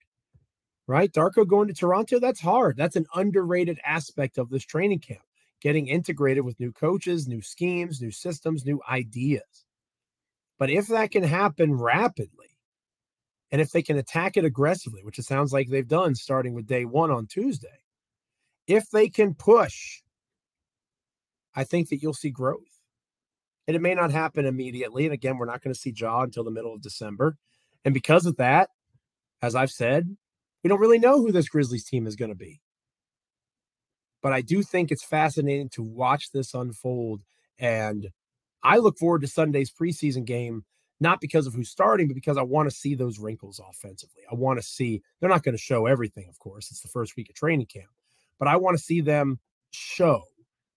right? 0.87 1.11
Darko 1.11 1.45
going 1.45 1.67
to 1.67 1.73
Toronto, 1.73 2.19
that's 2.19 2.39
hard. 2.39 2.77
That's 2.77 2.95
an 2.95 3.07
underrated 3.13 3.79
aspect 3.85 4.37
of 4.37 4.49
this 4.49 4.63
training 4.63 4.99
camp 4.99 5.19
getting 5.61 5.87
integrated 5.87 6.45
with 6.45 6.59
new 6.59 6.71
coaches, 6.71 7.27
new 7.27 7.41
schemes, 7.41 8.01
new 8.01 8.11
systems, 8.11 8.65
new 8.65 8.79
ideas. 8.89 9.65
But 10.59 10.69
if 10.69 10.87
that 10.87 11.11
can 11.11 11.23
happen 11.23 11.73
rapidly, 11.73 12.57
and 13.51 13.61
if 13.61 13.71
they 13.71 13.81
can 13.81 13.97
attack 13.97 14.37
it 14.37 14.45
aggressively, 14.45 15.03
which 15.03 15.19
it 15.19 15.25
sounds 15.25 15.53
like 15.53 15.69
they've 15.69 15.87
done 15.87 16.15
starting 16.15 16.53
with 16.53 16.67
day 16.67 16.85
one 16.85 17.11
on 17.11 17.27
Tuesday, 17.27 17.79
if 18.67 18.89
they 18.89 19.07
can 19.07 19.33
push, 19.33 20.01
I 21.57 21.63
think 21.63 21.89
that 21.89 22.03
you'll 22.03 22.13
see 22.13 22.29
growth. 22.29 22.61
And 23.67 23.75
it 23.75 23.81
may 23.81 23.95
not 23.95 24.11
happen 24.11 24.45
immediately. 24.45 25.05
And 25.05 25.13
again, 25.13 25.37
we're 25.37 25.47
not 25.47 25.63
going 25.63 25.73
to 25.73 25.79
see 25.79 25.91
Ja 25.93 26.21
until 26.21 26.43
the 26.43 26.51
middle 26.51 26.73
of 26.73 26.83
December. 26.83 27.35
And 27.83 27.95
because 27.95 28.27
of 28.27 28.37
that, 28.37 28.69
as 29.41 29.55
I've 29.55 29.71
said, 29.71 30.15
we 30.63 30.67
don't 30.67 30.79
really 30.79 30.99
know 30.99 31.17
who 31.17 31.31
this 31.31 31.49
Grizzlies 31.49 31.83
team 31.83 32.05
is 32.05 32.15
going 32.15 32.29
to 32.29 32.35
be. 32.35 32.61
But 34.21 34.33
I 34.33 34.41
do 34.41 34.61
think 34.61 34.91
it's 34.91 35.03
fascinating 35.03 35.69
to 35.69 35.81
watch 35.81 36.31
this 36.31 36.53
unfold. 36.53 37.23
And 37.57 38.11
I 38.61 38.77
look 38.77 38.99
forward 38.99 39.21
to 39.21 39.27
Sunday's 39.27 39.71
preseason 39.71 40.25
game, 40.25 40.63
not 40.99 41.21
because 41.21 41.47
of 41.47 41.55
who's 41.55 41.69
starting, 41.69 42.07
but 42.07 42.13
because 42.15 42.37
I 42.37 42.43
want 42.43 42.69
to 42.69 42.75
see 42.75 42.93
those 42.93 43.17
wrinkles 43.17 43.59
offensively. 43.67 44.21
I 44.31 44.35
want 44.35 44.59
to 44.59 44.63
see, 44.63 45.01
they're 45.19 45.29
not 45.29 45.43
going 45.43 45.55
to 45.57 45.61
show 45.61 45.87
everything, 45.87 46.27
of 46.29 46.37
course. 46.37 46.69
It's 46.69 46.81
the 46.81 46.87
first 46.87 47.15
week 47.17 47.31
of 47.31 47.35
training 47.35 47.65
camp, 47.65 47.89
but 48.37 48.47
I 48.47 48.57
want 48.57 48.77
to 48.77 48.83
see 48.83 49.01
them 49.01 49.39
show 49.71 50.21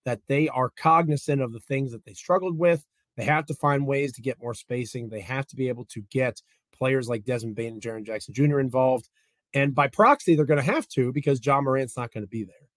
that 0.05 0.21
they 0.29 0.49
are 0.49 0.71
cognizant 0.71 1.41
of 1.41 1.53
the 1.53 1.61
things 1.61 1.93
that 1.93 2.05
they 2.05 2.15
struggled 2.15 2.59
with. 2.59 2.87
They 3.17 3.25
have 3.25 3.47
to 3.47 3.55
find 3.55 3.87
ways 3.87 4.13
to 4.13 4.23
get 4.23 4.41
more 4.41 4.55
spacing. 4.55 5.09
They 5.09 5.21
have 5.21 5.47
to 5.49 5.57
be 5.57 5.69
able 5.69 5.85
to 5.87 6.01
get 6.11 6.41
players 6.73 7.09
like 7.09 7.25
Desmond 7.25 7.57
Bane 7.57 7.75
and 7.75 7.83
Jaren 7.83 8.07
Jackson 8.07 8.33
Jr. 8.35 8.61
involved. 8.61 9.09
And 9.53 9.75
by 9.75 9.89
proxy, 9.89 10.35
they're 10.35 10.45
going 10.45 10.65
to 10.65 10.73
have 10.73 10.89
to 10.89 11.13
because 11.13 11.45
Ja 11.45 11.61
Morant's 11.61 11.97
not 11.97 12.13
going 12.13 12.25
to 12.25 12.29
be 12.29 12.45
there. 12.45 12.69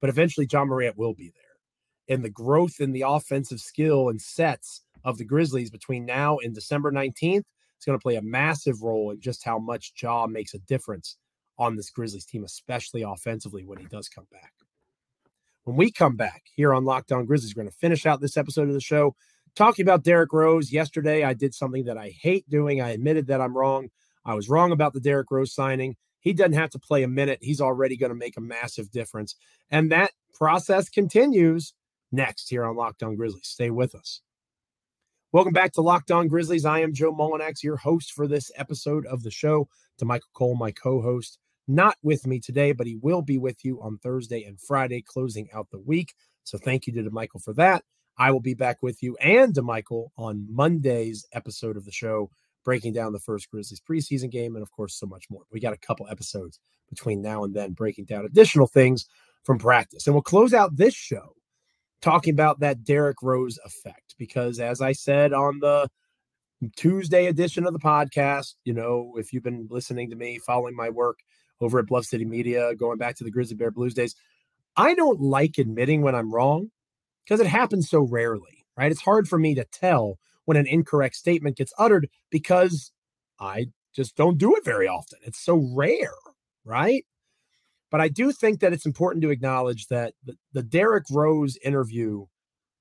But 0.00 0.10
eventually, 0.10 0.48
Ja 0.50 0.64
Morant 0.64 0.98
will 0.98 1.14
be 1.14 1.32
there. 1.34 2.14
And 2.14 2.24
the 2.24 2.30
growth 2.30 2.80
in 2.80 2.92
the 2.92 3.04
offensive 3.06 3.60
skill 3.60 4.08
and 4.08 4.20
sets 4.20 4.82
of 5.04 5.18
the 5.18 5.24
Grizzlies 5.24 5.70
between 5.70 6.04
now 6.04 6.38
and 6.38 6.54
December 6.54 6.90
19th 6.90 7.38
is 7.38 7.86
going 7.86 7.98
to 7.98 8.02
play 8.02 8.16
a 8.16 8.22
massive 8.22 8.82
role 8.82 9.10
in 9.12 9.20
just 9.20 9.44
how 9.44 9.58
much 9.58 9.92
Ja 10.00 10.26
makes 10.26 10.52
a 10.54 10.58
difference 10.58 11.16
on 11.58 11.76
this 11.76 11.90
Grizzlies 11.90 12.26
team, 12.26 12.44
especially 12.44 13.02
offensively 13.02 13.64
when 13.64 13.78
he 13.78 13.86
does 13.86 14.08
come 14.08 14.26
back. 14.32 14.52
When 15.64 15.76
we 15.76 15.92
come 15.92 16.16
back 16.16 16.44
here 16.54 16.72
on 16.72 16.86
Locked 16.86 17.12
On 17.12 17.26
Grizzlies, 17.26 17.54
we're 17.54 17.62
going 17.62 17.70
to 17.70 17.78
finish 17.78 18.06
out 18.06 18.20
this 18.20 18.38
episode 18.38 18.68
of 18.68 18.74
the 18.74 18.80
show 18.80 19.14
talking 19.54 19.84
about 19.84 20.04
Derrick 20.04 20.32
Rose. 20.32 20.72
Yesterday, 20.72 21.22
I 21.22 21.34
did 21.34 21.54
something 21.54 21.84
that 21.84 21.98
I 21.98 22.14
hate 22.18 22.48
doing. 22.48 22.80
I 22.80 22.90
admitted 22.90 23.26
that 23.26 23.42
I'm 23.42 23.56
wrong. 23.56 23.90
I 24.24 24.34
was 24.34 24.48
wrong 24.48 24.72
about 24.72 24.94
the 24.94 25.00
Derrick 25.00 25.30
Rose 25.30 25.54
signing. 25.54 25.96
He 26.20 26.32
doesn't 26.32 26.54
have 26.54 26.70
to 26.70 26.78
play 26.78 27.02
a 27.02 27.08
minute. 27.08 27.40
He's 27.42 27.60
already 27.60 27.96
going 27.96 28.10
to 28.10 28.16
make 28.16 28.38
a 28.38 28.42
massive 28.42 28.90
difference. 28.90 29.36
And 29.70 29.92
that 29.92 30.12
process 30.32 30.88
continues 30.88 31.74
next 32.10 32.48
here 32.48 32.64
on 32.64 32.76
Locked 32.76 33.02
On 33.02 33.14
Grizzlies. 33.14 33.46
Stay 33.46 33.70
with 33.70 33.94
us. 33.94 34.22
Welcome 35.32 35.52
back 35.52 35.72
to 35.74 35.82
Locked 35.82 36.10
On 36.10 36.26
Grizzlies. 36.26 36.64
I 36.64 36.80
am 36.80 36.94
Joe 36.94 37.12
Mullinax, 37.12 37.62
your 37.62 37.76
host 37.76 38.12
for 38.12 38.26
this 38.26 38.50
episode 38.56 39.04
of 39.06 39.22
the 39.22 39.30
show. 39.30 39.68
Damichael 40.00 40.32
Cole, 40.32 40.56
my 40.56 40.70
co 40.72 41.02
host, 41.02 41.38
not 41.70 41.96
with 42.02 42.26
me 42.26 42.40
today, 42.40 42.72
but 42.72 42.86
he 42.86 42.96
will 42.96 43.22
be 43.22 43.38
with 43.38 43.64
you 43.64 43.80
on 43.80 43.98
Thursday 43.98 44.42
and 44.42 44.60
Friday, 44.60 45.02
closing 45.02 45.48
out 45.54 45.68
the 45.70 45.78
week. 45.78 46.14
So 46.44 46.58
thank 46.58 46.86
you 46.86 46.92
to 46.94 47.10
Michael 47.10 47.40
for 47.40 47.54
that. 47.54 47.84
I 48.18 48.32
will 48.32 48.40
be 48.40 48.54
back 48.54 48.78
with 48.82 49.02
you 49.02 49.16
and 49.18 49.56
Michael 49.62 50.12
on 50.18 50.46
Monday's 50.50 51.24
episode 51.32 51.76
of 51.76 51.84
the 51.84 51.92
show, 51.92 52.30
breaking 52.64 52.92
down 52.92 53.12
the 53.12 53.20
first 53.20 53.50
Grizzlies 53.50 53.80
preseason 53.80 54.30
game, 54.30 54.56
and 54.56 54.62
of 54.62 54.70
course, 54.72 54.98
so 54.98 55.06
much 55.06 55.24
more. 55.30 55.42
We 55.50 55.60
got 55.60 55.72
a 55.72 55.78
couple 55.78 56.08
episodes 56.10 56.58
between 56.88 57.22
now 57.22 57.44
and 57.44 57.54
then, 57.54 57.72
breaking 57.72 58.06
down 58.06 58.24
additional 58.24 58.66
things 58.66 59.06
from 59.44 59.58
practice. 59.58 60.06
And 60.06 60.14
we'll 60.14 60.22
close 60.22 60.52
out 60.52 60.76
this 60.76 60.94
show 60.94 61.34
talking 62.02 62.34
about 62.34 62.60
that 62.60 62.84
Derrick 62.84 63.22
Rose 63.22 63.58
effect, 63.64 64.16
because 64.18 64.58
as 64.58 64.80
I 64.80 64.92
said 64.92 65.32
on 65.32 65.60
the 65.60 65.88
Tuesday 66.76 67.26
edition 67.26 67.66
of 67.66 67.72
the 67.72 67.78
podcast, 67.78 68.54
you 68.64 68.74
know, 68.74 69.14
if 69.16 69.32
you've 69.32 69.42
been 69.42 69.66
listening 69.70 70.10
to 70.10 70.16
me, 70.16 70.38
following 70.38 70.76
my 70.76 70.90
work, 70.90 71.20
over 71.60 71.78
at 71.78 71.86
Bluff 71.86 72.04
City 72.04 72.24
Media, 72.24 72.74
going 72.74 72.98
back 72.98 73.16
to 73.16 73.24
the 73.24 73.30
Grizzly 73.30 73.56
Bear 73.56 73.70
Blues 73.70 73.94
days. 73.94 74.14
I 74.76 74.94
don't 74.94 75.20
like 75.20 75.58
admitting 75.58 76.02
when 76.02 76.14
I'm 76.14 76.32
wrong 76.32 76.70
because 77.24 77.40
it 77.40 77.46
happens 77.46 77.88
so 77.88 78.00
rarely, 78.00 78.64
right? 78.76 78.90
It's 78.90 79.02
hard 79.02 79.28
for 79.28 79.38
me 79.38 79.54
to 79.54 79.64
tell 79.64 80.18
when 80.44 80.56
an 80.56 80.66
incorrect 80.66 81.16
statement 81.16 81.56
gets 81.56 81.72
uttered 81.78 82.08
because 82.30 82.92
I 83.38 83.66
just 83.94 84.16
don't 84.16 84.38
do 84.38 84.54
it 84.56 84.64
very 84.64 84.88
often. 84.88 85.18
It's 85.22 85.44
so 85.44 85.56
rare, 85.74 86.14
right? 86.64 87.04
But 87.90 88.00
I 88.00 88.08
do 88.08 88.32
think 88.32 88.60
that 88.60 88.72
it's 88.72 88.86
important 88.86 89.22
to 89.22 89.30
acknowledge 89.30 89.88
that 89.88 90.14
the, 90.24 90.36
the 90.52 90.62
Derrick 90.62 91.04
Rose 91.10 91.58
interview 91.64 92.26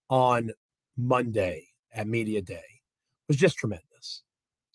on 0.10 0.52
Monday 0.96 1.68
at 1.94 2.08
Media 2.08 2.42
Day 2.42 2.82
was 3.28 3.38
just 3.38 3.58
tremendous. 3.58 4.24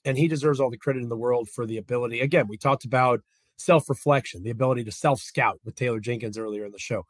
And 0.05 0.19
he 0.19 0.29
deserves 0.29 0.61
all 0.61 0.71
the 0.71 0.77
credit 0.77 1.03
in 1.03 1.09
the 1.09 1.17
world 1.17 1.49
for 1.49 1.67
the 1.67 1.79
ability. 1.79 2.21
Again, 2.21 2.47
we 2.49 2.59
talked 2.59 2.85
about 2.85 3.21
self 3.57 3.88
reflection, 3.88 4.43
the 4.43 4.51
ability 4.51 4.85
to 4.85 4.93
self 4.93 5.21
scout 5.21 5.61
with 5.64 5.77
Taylor 5.77 6.01
Jenkins 6.01 6.38
earlier 6.38 6.64
in 6.64 6.73
the 6.73 6.79
show. 6.79 7.05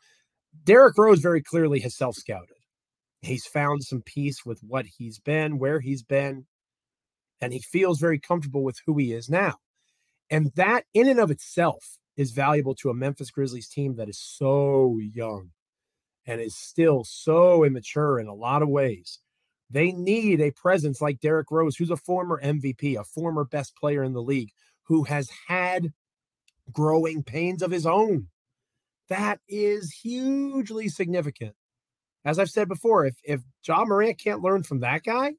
Derrick 0.64 0.96
Rose 0.96 1.20
very 1.20 1.42
clearly 1.42 1.80
has 1.80 1.96
self 1.96 2.16
scouted. 2.16 2.56
He's 3.22 3.46
found 3.46 3.82
some 3.82 4.02
peace 4.02 4.44
with 4.44 4.60
what 4.62 4.86
he's 4.98 5.18
been, 5.18 5.58
where 5.58 5.80
he's 5.80 6.02
been, 6.02 6.46
and 7.40 7.52
he 7.52 7.60
feels 7.60 7.98
very 7.98 8.18
comfortable 8.18 8.62
with 8.62 8.78
who 8.86 8.96
he 8.98 9.12
is 9.12 9.28
now. 9.28 9.56
And 10.30 10.52
that, 10.56 10.84
in 10.94 11.08
and 11.08 11.20
of 11.20 11.30
itself, 11.30 11.98
is 12.16 12.30
valuable 12.30 12.74
to 12.76 12.90
a 12.90 12.94
Memphis 12.94 13.30
Grizzlies 13.30 13.68
team 13.68 13.96
that 13.96 14.08
is 14.08 14.18
so 14.18 14.98
young 15.00 15.50
and 16.26 16.40
is 16.40 16.56
still 16.56 17.04
so 17.04 17.64
immature 17.64 18.18
in 18.18 18.26
a 18.26 18.34
lot 18.34 18.62
of 18.62 18.68
ways. 18.68 19.18
They 19.70 19.92
need 19.92 20.40
a 20.40 20.52
presence 20.52 21.00
like 21.00 21.20
Derrick 21.20 21.50
Rose, 21.50 21.76
who's 21.76 21.90
a 21.90 21.96
former 21.96 22.40
MVP, 22.42 22.98
a 22.98 23.04
former 23.04 23.44
best 23.44 23.76
player 23.76 24.02
in 24.02 24.12
the 24.12 24.22
league, 24.22 24.50
who 24.84 25.04
has 25.04 25.28
had 25.48 25.92
growing 26.72 27.22
pains 27.22 27.62
of 27.62 27.70
his 27.70 27.86
own. 27.86 28.28
That 29.08 29.40
is 29.48 29.92
hugely 29.92 30.88
significant. 30.88 31.54
As 32.24 32.38
I've 32.38 32.50
said 32.50 32.68
before, 32.68 33.04
if 33.04 33.16
if 33.22 33.40
Ja 33.66 33.84
Morant 33.84 34.18
can't 34.18 34.42
learn 34.42 34.62
from 34.62 34.80
that 34.80 35.02
guy, 35.04 35.34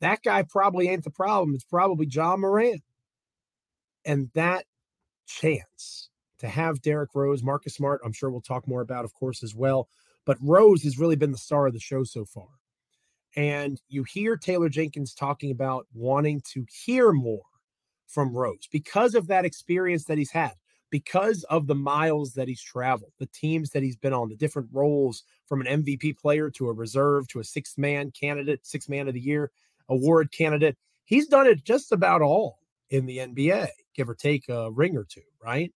that 0.00 0.22
guy 0.22 0.42
probably 0.42 0.88
ain't 0.88 1.04
the 1.04 1.10
problem. 1.10 1.54
It's 1.54 1.64
probably 1.64 2.06
Ja 2.06 2.36
Morant. 2.36 2.82
And 4.04 4.30
that 4.34 4.66
chance 5.26 6.10
to 6.38 6.48
have 6.48 6.82
Derrick 6.82 7.10
Rose, 7.14 7.42
Marcus 7.42 7.74
Smart, 7.74 8.00
I'm 8.04 8.12
sure 8.12 8.30
we'll 8.30 8.40
talk 8.40 8.68
more 8.68 8.82
about, 8.82 9.04
of 9.04 9.14
course, 9.14 9.42
as 9.42 9.54
well. 9.54 9.88
But 10.26 10.38
Rose 10.40 10.82
has 10.82 10.98
really 10.98 11.16
been 11.16 11.32
the 11.32 11.38
star 11.38 11.66
of 11.66 11.72
the 11.72 11.80
show 11.80 12.04
so 12.04 12.24
far. 12.24 12.48
And 13.36 13.80
you 13.88 14.04
hear 14.04 14.36
Taylor 14.36 14.68
Jenkins 14.68 15.14
talking 15.14 15.50
about 15.50 15.86
wanting 15.94 16.42
to 16.52 16.66
hear 16.84 17.12
more 17.12 17.42
from 18.06 18.34
Rose 18.34 18.68
because 18.70 19.14
of 19.14 19.26
that 19.28 19.44
experience 19.44 20.04
that 20.04 20.18
he's 20.18 20.30
had, 20.30 20.52
because 20.90 21.42
of 21.44 21.66
the 21.66 21.74
miles 21.74 22.34
that 22.34 22.48
he's 22.48 22.62
traveled, 22.62 23.12
the 23.18 23.26
teams 23.26 23.70
that 23.70 23.82
he's 23.82 23.96
been 23.96 24.12
on, 24.12 24.28
the 24.28 24.36
different 24.36 24.68
roles 24.72 25.24
from 25.46 25.60
an 25.60 25.82
MVP 25.82 26.16
player 26.18 26.50
to 26.50 26.68
a 26.68 26.72
reserve 26.72 27.26
to 27.28 27.40
a 27.40 27.44
sixth 27.44 27.78
man 27.78 28.10
candidate, 28.12 28.66
sixth 28.66 28.88
man 28.88 29.08
of 29.08 29.14
the 29.14 29.20
year 29.20 29.50
award 29.88 30.30
candidate. 30.32 30.76
He's 31.04 31.26
done 31.26 31.46
it 31.46 31.64
just 31.64 31.92
about 31.92 32.22
all 32.22 32.58
in 32.90 33.06
the 33.06 33.18
NBA, 33.18 33.68
give 33.94 34.08
or 34.08 34.14
take 34.14 34.48
a 34.48 34.70
ring 34.70 34.96
or 34.96 35.04
two, 35.04 35.22
right? 35.42 35.72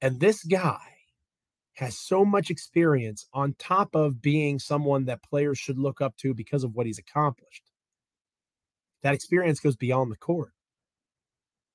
And 0.00 0.20
this 0.20 0.44
guy 0.44 0.78
has 1.74 1.98
so 1.98 2.24
much 2.24 2.50
experience 2.50 3.26
on 3.32 3.54
top 3.58 3.94
of 3.94 4.20
being 4.20 4.58
someone 4.58 5.06
that 5.06 5.22
players 5.22 5.58
should 5.58 5.78
look 5.78 6.00
up 6.00 6.16
to 6.18 6.34
because 6.34 6.62
of 6.62 6.74
what 6.74 6.86
he's 6.86 6.98
accomplished. 6.98 7.64
That 9.02 9.14
experience 9.14 9.60
goes 9.60 9.76
beyond 9.76 10.12
the 10.12 10.16
court. 10.16 10.52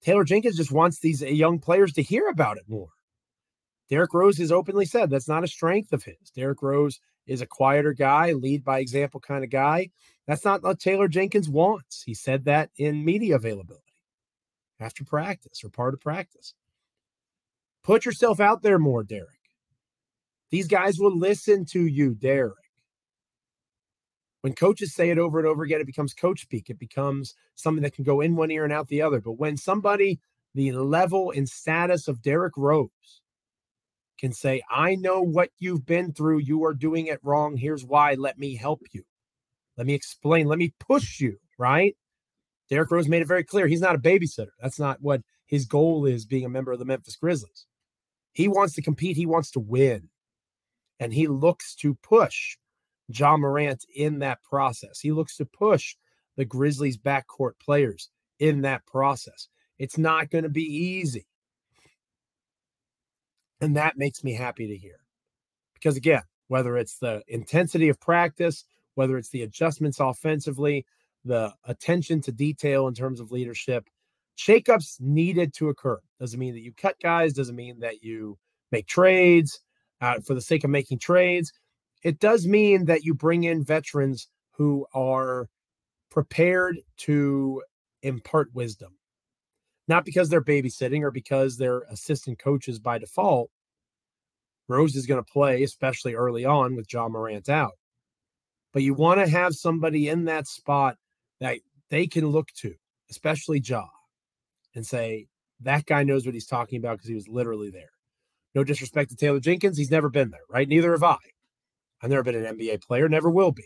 Taylor 0.06 0.24
Jenkins 0.24 0.58
just 0.58 0.72
wants 0.72 1.00
these 1.00 1.24
uh, 1.24 1.26
young 1.26 1.58
players 1.58 1.92
to 1.94 2.04
hear 2.04 2.28
about 2.28 2.58
it 2.58 2.70
more. 2.70 2.90
Derrick 3.90 4.14
Rose 4.14 4.38
has 4.38 4.52
openly 4.52 4.86
said 4.86 5.10
that's 5.10 5.28
not 5.28 5.44
a 5.44 5.48
strength 5.48 5.94
of 5.94 6.04
his. 6.04 6.32
Derrick 6.36 6.62
Rose 6.62 7.00
is 7.26 7.42
a 7.42 7.48
quieter 7.48 7.92
guy, 7.92 8.32
lead 8.34 8.64
by 8.64 8.80
example 8.80 9.20
kind 9.20 9.44
of 9.44 9.50
guy. 9.50 9.90
That's 10.28 10.46
not 10.46 10.62
what 10.62 10.80
Taylor 10.80 11.08
Jenkins 11.08 11.50
wants. 11.50 12.04
He 12.04 12.14
said 12.14 12.46
that 12.46 12.70
in 12.78 13.04
media 13.04 13.36
availability 13.36 13.82
after 14.80 15.04
practice 15.04 15.64
or 15.64 15.70
part 15.70 15.96
of 15.96 16.02
practice. 16.02 16.54
Put 17.84 18.06
yourself 18.06 18.40
out 18.40 18.62
there 18.62 18.78
more, 18.78 19.04
Derrick. 19.04 19.30
These 20.52 20.68
guys 20.68 21.00
will 21.00 21.18
listen 21.18 21.66
to 21.72 21.84
you, 21.84 22.14
Derrick. 22.14 22.65
When 24.46 24.54
coaches 24.54 24.94
say 24.94 25.10
it 25.10 25.18
over 25.18 25.40
and 25.40 25.48
over 25.48 25.64
again, 25.64 25.82
it 25.82 25.88
becomes 25.88 26.14
coach 26.14 26.42
speak. 26.42 26.70
It 26.70 26.78
becomes 26.78 27.34
something 27.56 27.82
that 27.82 27.96
can 27.96 28.04
go 28.04 28.22
in 28.22 28.36
one 28.36 28.52
ear 28.52 28.64
and 28.64 28.72
out 28.72 28.90
the 28.90 29.02
other. 29.02 29.20
But 29.20 29.40
when 29.40 29.58
somebody, 29.58 30.20
the 30.54 30.72
level 30.74 31.32
and 31.36 31.50
status 31.50 32.08
of 32.08 32.22
Derrick 32.22 32.54
Rose, 32.56 33.24
can 34.20 34.34
say, 34.34 34.62
I 34.70 34.98
know 34.98 35.20
what 35.24 35.50
you've 35.58 35.88
been 35.88 36.14
through. 36.14 36.42
You 36.42 36.64
are 36.66 36.76
doing 36.76 37.08
it 37.08 37.20
wrong. 37.24 37.58
Here's 37.58 37.84
why. 37.84 38.14
Let 38.14 38.38
me 38.38 38.56
help 38.56 38.84
you. 38.92 39.02
Let 39.78 39.88
me 39.88 39.96
explain. 39.96 40.46
Let 40.46 40.60
me 40.60 40.76
push 40.80 41.20
you, 41.20 41.40
right? 41.58 41.98
Derrick 42.70 42.92
Rose 42.92 43.08
made 43.08 43.24
it 43.24 43.28
very 43.28 43.44
clear 43.44 43.66
he's 43.66 43.82
not 43.82 43.96
a 43.96 43.98
babysitter. 43.98 44.54
That's 44.62 44.78
not 44.78 45.02
what 45.02 45.24
his 45.48 45.66
goal 45.66 46.06
is 46.06 46.28
being 46.28 46.46
a 46.46 46.50
member 46.50 46.72
of 46.72 46.78
the 46.78 46.86
Memphis 46.86 47.16
Grizzlies. 47.16 47.66
He 48.32 48.48
wants 48.48 48.76
to 48.76 48.84
compete, 48.84 49.18
he 49.18 49.26
wants 49.26 49.50
to 49.54 49.60
win. 49.60 50.10
And 51.00 51.12
he 51.12 51.26
looks 51.28 51.74
to 51.78 51.96
push 51.96 52.58
Ja 53.08 53.38
Morant 53.38 53.86
in 53.96 54.20
that 54.20 54.42
process. 54.44 55.00
He 55.00 55.12
looks 55.12 55.38
to 55.38 55.46
push 55.46 55.96
the 56.36 56.46
Grizzlies' 56.46 56.98
backcourt 56.98 57.54
players 57.60 58.10
in 58.40 58.62
that 58.62 58.86
process. 58.86 59.48
It's 59.78 59.98
not 59.98 60.30
going 60.30 60.44
to 60.44 60.50
be 60.50 60.64
easy. 60.64 61.28
And 63.62 63.78
that 63.78 63.98
makes 63.98 64.24
me 64.24 64.34
happy 64.34 64.68
to 64.68 64.78
hear. 64.78 65.00
Because 65.74 65.98
again, 65.98 66.24
whether 66.48 66.78
it's 66.78 66.98
the 66.98 67.22
intensity 67.28 67.90
of 67.90 68.00
practice, 68.00 68.66
whether 68.96 69.18
it's 69.18 69.30
the 69.30 69.44
adjustments 69.44 70.00
offensively, 70.00 70.86
the 71.24 71.54
attention 71.66 72.22
to 72.22 72.32
detail 72.32 72.88
in 72.88 72.94
terms 72.94 73.20
of 73.20 73.32
leadership, 73.32 73.88
shakeups 74.38 75.00
needed 75.00 75.54
to 75.56 75.70
occur. 75.70 76.00
Doesn't 76.20 76.40
mean 76.40 76.54
that 76.54 76.62
you 76.62 76.74
cut 76.74 76.96
guys, 77.02 77.34
doesn't 77.34 77.56
mean 77.56 77.80
that 77.80 78.04
you 78.04 78.38
make 78.72 78.88
trades 78.88 79.60
uh, 80.02 80.20
for 80.26 80.34
the 80.34 80.42
sake 80.42 80.64
of 80.64 80.70
making 80.70 81.00
trades 81.00 81.52
it 82.06 82.20
does 82.20 82.46
mean 82.46 82.86
that 82.86 83.04
you 83.04 83.16
bring 83.16 83.46
in 83.46 83.64
veterans 83.64 84.28
who 84.52 84.86
are 84.94 85.50
prepared 86.12 86.78
to 86.98 87.64
impart 88.04 88.54
wisdom, 88.54 88.96
not 89.88 90.06
because 90.06 90.30
they're 90.30 90.40
babysitting 90.44 91.02
or 91.02 91.10
because 91.10 91.58
they're 91.58 91.82
assistant 91.90 92.38
coaches 92.38 92.78
by 92.78 93.00
default. 93.00 93.50
Rose 94.68 94.96
is 94.96 95.08
going 95.08 95.24
to 95.24 95.32
play, 95.32 95.64
especially 95.64 96.14
early 96.14 96.46
on 96.46 96.76
with 96.76 96.94
Ja 96.94 97.10
Morant 97.10 97.50
out. 97.50 97.74
But 98.72 98.84
you 98.84 98.94
want 98.94 99.20
to 99.20 99.28
have 99.28 99.56
somebody 99.56 100.08
in 100.08 100.26
that 100.26 100.48
spot 100.48 100.98
that 101.40 101.58
they 101.90 102.06
can 102.06 102.28
look 102.28 102.50
to, 102.58 102.76
especially 103.10 103.60
Ja, 103.66 103.88
and 104.76 104.86
say, 104.86 105.26
that 105.62 105.88
guy 105.88 106.04
knows 106.04 106.24
what 106.28 106.36
he's 106.36 106.46
talking 106.46 106.78
about 106.78 106.98
because 106.98 107.10
he 107.10 107.16
was 107.16 107.28
literally 107.28 107.72
there. 107.72 107.90
No 108.54 108.64
disrespect 108.64 109.10
to 109.10 109.16
Taylor 109.16 109.40
Jenkins. 109.40 109.76
He's 109.76 109.90
never 109.90 110.10
been 110.10 110.30
there, 110.30 110.42
right? 110.52 110.68
Neither 110.68 110.92
have 110.92 111.02
I. 111.02 111.18
I've 112.06 112.12
never 112.12 112.22
been 112.22 112.36
an 112.36 112.56
NBA 112.56 112.84
player, 112.84 113.10
never 113.10 113.32
will 113.32 113.52
be. 113.52 113.66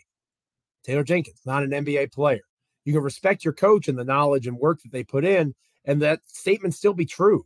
Taylor 0.86 1.04
Jenkins, 1.04 1.42
not 1.46 1.62
an 1.62 1.72
NBA 1.72 2.14
player. 2.14 2.40
You 2.86 2.94
can 2.94 3.04
respect 3.04 3.44
your 3.44 3.54
coach 3.54 3.90
and 3.90 4.00
the 4.00 4.06
knowledge 4.06 4.48
and 4.48 4.58
work 4.58 4.82
that 4.82 4.94
they 4.94 5.04
put 5.04 5.26
in, 5.26 5.54
and 5.84 6.02
that 6.02 6.22
statement 6.26 6.74
still 6.74 6.94
be 6.94 7.06
true. 7.06 7.46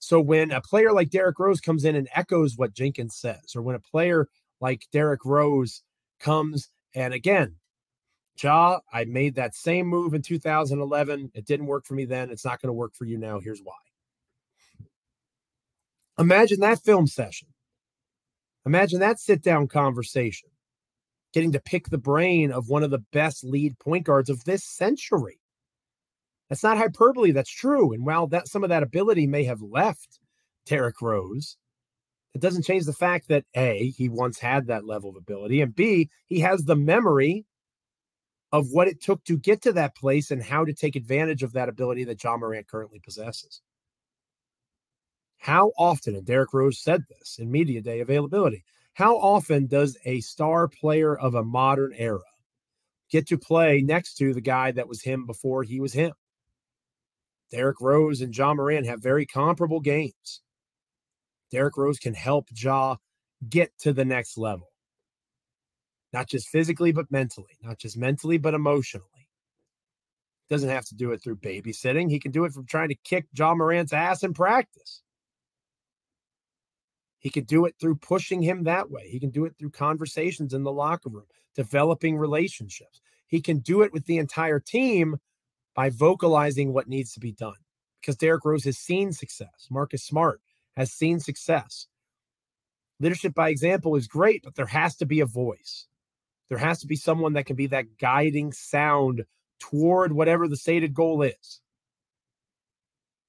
So 0.00 0.20
when 0.20 0.50
a 0.50 0.60
player 0.60 0.92
like 0.92 1.10
Derrick 1.10 1.38
Rose 1.38 1.60
comes 1.60 1.84
in 1.84 1.94
and 1.94 2.08
echoes 2.12 2.56
what 2.56 2.74
Jenkins 2.74 3.14
says, 3.14 3.54
or 3.54 3.62
when 3.62 3.76
a 3.76 3.78
player 3.80 4.26
like 4.60 4.82
Derrick 4.90 5.24
Rose 5.24 5.84
comes 6.18 6.70
and 6.92 7.14
again, 7.14 7.54
Ja, 8.42 8.80
I 8.92 9.04
made 9.04 9.36
that 9.36 9.54
same 9.54 9.86
move 9.86 10.12
in 10.12 10.22
2011. 10.22 11.30
It 11.34 11.46
didn't 11.46 11.66
work 11.66 11.86
for 11.86 11.94
me 11.94 12.04
then. 12.04 12.30
It's 12.30 12.44
not 12.44 12.60
going 12.60 12.70
to 12.70 12.72
work 12.72 12.96
for 12.96 13.04
you 13.04 13.16
now. 13.16 13.38
Here's 13.38 13.60
why. 13.60 13.74
Imagine 16.18 16.58
that 16.62 16.82
film 16.82 17.06
session. 17.06 17.46
Imagine 18.66 19.00
that 19.00 19.18
sit 19.18 19.42
down 19.42 19.68
conversation, 19.68 20.50
getting 21.32 21.52
to 21.52 21.60
pick 21.60 21.88
the 21.88 21.98
brain 21.98 22.52
of 22.52 22.68
one 22.68 22.82
of 22.82 22.90
the 22.90 23.04
best 23.12 23.44
lead 23.44 23.78
point 23.78 24.04
guards 24.04 24.28
of 24.28 24.44
this 24.44 24.64
century. 24.64 25.40
That's 26.48 26.62
not 26.62 26.78
hyperbole. 26.78 27.30
That's 27.30 27.50
true. 27.50 27.92
And 27.92 28.04
while 28.04 28.26
that 28.28 28.48
some 28.48 28.64
of 28.64 28.70
that 28.70 28.82
ability 28.82 29.26
may 29.26 29.44
have 29.44 29.62
left 29.62 30.18
Derrick 30.66 31.00
Rose, 31.00 31.56
it 32.34 32.40
doesn't 32.40 32.64
change 32.64 32.84
the 32.84 32.92
fact 32.92 33.28
that 33.28 33.44
A, 33.54 33.90
he 33.90 34.08
once 34.08 34.38
had 34.38 34.66
that 34.66 34.84
level 34.84 35.10
of 35.10 35.16
ability, 35.16 35.60
and 35.60 35.74
B, 35.74 36.10
he 36.26 36.40
has 36.40 36.64
the 36.64 36.76
memory 36.76 37.46
of 38.52 38.68
what 38.70 38.88
it 38.88 39.00
took 39.00 39.24
to 39.24 39.38
get 39.38 39.62
to 39.62 39.72
that 39.72 39.96
place 39.96 40.30
and 40.30 40.42
how 40.42 40.64
to 40.64 40.72
take 40.72 40.96
advantage 40.96 41.42
of 41.42 41.52
that 41.52 41.68
ability 41.68 42.04
that 42.04 42.22
Ja 42.22 42.36
Morant 42.36 42.68
currently 42.68 43.00
possesses. 43.00 43.62
How 45.40 45.72
often, 45.78 46.14
and 46.14 46.24
Derrick 46.24 46.52
Rose 46.52 46.78
said 46.78 47.04
this 47.08 47.38
in 47.38 47.50
media 47.50 47.80
day 47.80 48.00
availability, 48.00 48.64
how 48.94 49.16
often 49.16 49.66
does 49.66 49.96
a 50.04 50.20
star 50.20 50.68
player 50.68 51.18
of 51.18 51.34
a 51.34 51.42
modern 51.42 51.92
era 51.96 52.20
get 53.10 53.26
to 53.28 53.38
play 53.38 53.82
next 53.82 54.14
to 54.14 54.32
the 54.32 54.40
guy 54.40 54.70
that 54.72 54.88
was 54.88 55.02
him 55.02 55.26
before 55.26 55.62
he 55.62 55.80
was 55.80 55.92
him? 55.92 56.12
Derrick 57.50 57.80
Rose 57.80 58.20
and 58.20 58.36
Ja 58.36 58.54
Morant 58.54 58.86
have 58.86 59.02
very 59.02 59.26
comparable 59.26 59.80
games. 59.80 60.42
Derrick 61.50 61.76
Rose 61.76 61.98
can 61.98 62.14
help 62.14 62.48
Ja 62.54 62.96
get 63.48 63.70
to 63.80 63.92
the 63.92 64.04
next 64.04 64.38
level 64.38 64.70
not 66.12 66.28
just 66.28 66.48
physically, 66.48 66.92
but 66.92 67.10
mentally, 67.10 67.58
not 67.62 67.78
just 67.78 67.96
mentally, 67.96 68.38
but 68.38 68.54
emotionally. 68.54 69.06
Doesn't 70.48 70.68
have 70.68 70.84
to 70.86 70.94
do 70.96 71.12
it 71.12 71.22
through 71.22 71.36
babysitting. 71.36 72.10
He 72.10 72.18
can 72.18 72.32
do 72.32 72.44
it 72.44 72.52
from 72.52 72.66
trying 72.66 72.88
to 72.88 72.96
kick 73.04 73.26
Ja 73.36 73.54
Morant's 73.54 73.92
ass 73.92 74.24
in 74.24 74.34
practice. 74.34 75.02
He 77.20 77.30
can 77.30 77.44
do 77.44 77.66
it 77.66 77.74
through 77.78 77.96
pushing 77.96 78.42
him 78.42 78.64
that 78.64 78.90
way. 78.90 79.08
He 79.08 79.20
can 79.20 79.30
do 79.30 79.44
it 79.44 79.54
through 79.58 79.70
conversations 79.70 80.54
in 80.54 80.64
the 80.64 80.72
locker 80.72 81.10
room, 81.10 81.26
developing 81.54 82.16
relationships. 82.16 83.00
He 83.26 83.40
can 83.40 83.58
do 83.58 83.82
it 83.82 83.92
with 83.92 84.06
the 84.06 84.18
entire 84.18 84.58
team 84.58 85.18
by 85.74 85.90
vocalizing 85.90 86.72
what 86.72 86.88
needs 86.88 87.12
to 87.12 87.20
be 87.20 87.32
done. 87.32 87.54
Because 88.00 88.16
Derrick 88.16 88.44
Rose 88.44 88.64
has 88.64 88.78
seen 88.78 89.12
success. 89.12 89.68
Marcus 89.70 90.02
Smart 90.02 90.40
has 90.76 90.90
seen 90.90 91.20
success. 91.20 91.86
Leadership 92.98 93.34
by 93.34 93.50
example 93.50 93.94
is 93.96 94.08
great, 94.08 94.42
but 94.42 94.54
there 94.54 94.66
has 94.66 94.96
to 94.96 95.06
be 95.06 95.20
a 95.20 95.26
voice. 95.26 95.86
There 96.48 96.58
has 96.58 96.80
to 96.80 96.86
be 96.86 96.96
someone 96.96 97.34
that 97.34 97.46
can 97.46 97.56
be 97.56 97.66
that 97.68 97.98
guiding 97.98 98.52
sound 98.52 99.24
toward 99.58 100.12
whatever 100.12 100.48
the 100.48 100.56
stated 100.56 100.94
goal 100.94 101.22
is. 101.22 101.60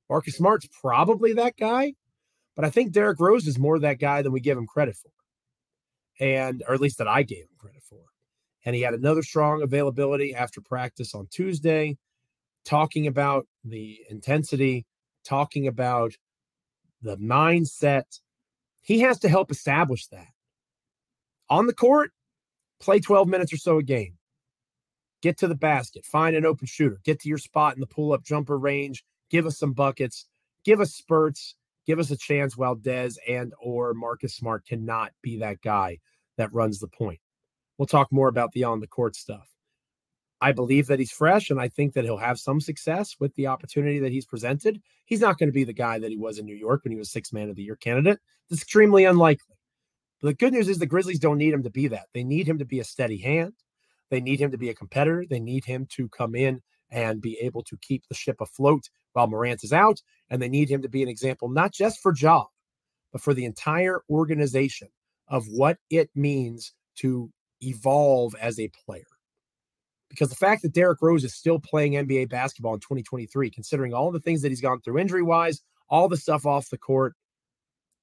Marcus 0.10 0.38
Smart's 0.38 0.68
probably 0.82 1.34
that 1.34 1.58
guy, 1.58 1.94
but 2.62 2.68
I 2.68 2.70
think 2.70 2.92
Derrick 2.92 3.20
Rose 3.20 3.48
is 3.48 3.58
more 3.58 3.80
that 3.80 3.98
guy 3.98 4.22
than 4.22 4.32
we 4.32 4.40
give 4.40 4.56
him 4.56 4.68
credit 4.68 4.96
for. 4.96 5.10
And, 6.24 6.64
or 6.68 6.76
at 6.76 6.80
least 6.80 7.00
that 7.00 7.08
I 7.08 7.24
gave 7.24 7.46
him 7.46 7.58
credit 7.58 7.82
for. 7.82 8.04
And 8.64 8.76
he 8.76 8.84
had 8.84 8.94
another 8.94 9.24
strong 9.24 9.64
availability 9.64 10.36
after 10.36 10.62
practice 10.62 11.16
on 11.16 11.28
Tuesday, 11.32 11.98
talking 12.64 13.08
about 13.08 13.48
the 13.64 14.02
intensity, 14.12 14.86
talking 15.26 15.66
about 15.66 16.14
the 17.02 17.18
mindset. 17.18 18.20
He 18.84 19.00
has 19.00 19.18
to 19.22 19.28
help 19.28 19.50
establish 19.50 20.06
that. 20.10 20.30
On 21.50 21.66
the 21.66 21.74
court, 21.74 22.12
play 22.80 23.00
12 23.00 23.28
minutes 23.28 23.52
or 23.52 23.58
so 23.58 23.80
a 23.80 23.84
game. 23.84 24.20
Get 25.24 25.40
to 25.40 25.48
the 25.48 25.56
basket, 25.56 26.06
find 26.06 26.36
an 26.36 26.46
open 26.46 26.68
shooter, 26.68 27.00
get 27.04 27.22
to 27.22 27.28
your 27.28 27.40
spot 27.40 27.74
in 27.74 27.80
the 27.80 27.88
pull 27.88 28.14
up 28.14 28.24
jumper 28.24 28.60
range, 28.60 29.04
give 29.32 29.48
us 29.48 29.58
some 29.58 29.74
buckets, 29.74 30.28
give 30.64 30.80
us 30.80 30.94
spurts, 30.94 31.56
give 31.86 32.00
us 32.00 32.12
a 32.12 32.18
chance 32.18 32.58
while 32.58 32.76
Dez 32.76 33.16
and 33.28 33.54
or 33.62 33.94
Marcus 33.94 34.36
Smart 34.36 34.66
cannot 34.66 35.12
be 35.22 35.38
that 35.40 35.62
guy 35.62 36.00
that 36.38 36.54
runs 36.54 36.80
the 36.80 36.88
point. 36.88 37.20
We'll 37.78 37.88
talk 37.88 38.12
more 38.12 38.28
about 38.28 38.52
the 38.52 38.64
on 38.64 38.80
the 38.80 38.88
court 38.88 39.16
stuff. 39.16 39.48
I 40.42 40.52
believe 40.52 40.88
that 40.88 41.00
he's 41.00 41.12
fresh 41.12 41.52
and 41.52 41.60
I 41.60 41.68
think 41.68 41.94
that 41.94 42.04
he'll 42.04 42.18
have 42.18 42.40
some 42.40 42.60
success 42.60 43.16
with 43.20 43.34
the 43.36 43.48
opportunity 43.48 44.00
that 44.00 44.12
he's 44.12 44.26
presented. 44.26 44.82
He's 45.06 45.22
not 45.22 45.38
going 45.38 45.50
to 45.50 45.54
be 45.54 45.64
the 45.64 45.74
guy 45.74 46.00
that 46.00 46.10
he 46.10 46.18
was 46.18 46.40
in 46.40 46.46
New 46.46 46.56
York 46.56 46.84
when 46.84 46.92
he 46.92 46.98
was 46.98 47.12
six 47.12 47.32
man 47.32 47.50
of 47.50 47.56
the 47.56 47.64
year 47.64 47.76
candidate. 47.76 48.20
It's 48.50 48.62
extremely 48.62 49.06
unlikely. 49.06 49.56
But 50.20 50.30
the 50.30 50.34
good 50.34 50.54
news 50.54 50.68
is 50.68 50.80
the 50.80 50.88
Grizzlies 50.88 51.20
don't 51.20 51.38
need 51.38 51.54
him 51.54 51.64
to 51.64 51.70
be 51.70 51.88
that. 51.90 52.08
They 52.14 52.24
need 52.24 52.48
him 52.48 52.58
to 52.58 52.66
be 52.66 52.80
a 52.80 52.84
steady 52.84 53.18
hand. 53.18 53.54
They 54.10 54.20
need 54.20 54.40
him 54.40 54.52
to 54.52 54.58
be 54.58 54.70
a 54.70 54.76
competitor. 54.76 55.26
They 55.30 55.40
need 55.40 55.66
him 55.66 55.88
to 55.92 56.10
come 56.10 56.36
in 56.36 56.62
and 56.92 57.22
be 57.22 57.38
able 57.42 57.64
to 57.64 57.78
keep 57.82 58.04
the 58.08 58.16
ship 58.16 58.42
afloat 58.42 58.90
while 59.14 59.28
Morant 59.28 59.64
is 59.64 59.74
out. 59.74 60.02
And 60.30 60.42
they 60.42 60.50
need 60.50 60.70
him 60.70 60.82
to 60.82 60.90
be 60.90 61.04
an 61.04 61.10
example, 61.10 61.50
not 61.50 61.74
just 61.74 62.00
for 62.02 62.14
Ja, 62.16 62.46
but 63.12 63.22
for 63.22 63.34
the 63.34 63.46
entire 63.46 64.02
organization 64.10 64.90
of 65.28 65.46
what 65.48 65.78
it 65.90 66.10
means 66.16 66.74
to 66.98 67.32
evolve 67.62 68.36
as 68.40 68.60
a 68.60 68.70
player. 68.86 69.04
Because 70.10 70.30
the 70.30 70.36
fact 70.36 70.62
that 70.62 70.74
Derrick 70.74 71.02
Rose 71.02 71.24
is 71.24 71.34
still 71.34 71.60
playing 71.60 71.94
NBA 71.94 72.30
basketball 72.30 72.74
in 72.74 72.82
2023, 72.82 73.50
considering 73.50 73.94
all 73.94 74.12
the 74.12 74.20
things 74.20 74.42
that 74.42 74.50
he's 74.50 74.60
gone 74.60 74.82
through 74.82 75.00
injury 75.00 75.24
wise, 75.24 75.62
all 75.90 76.10
the 76.10 76.18
stuff 76.18 76.46
off 76.46 76.70
the 76.70 76.78
court, 76.78 77.16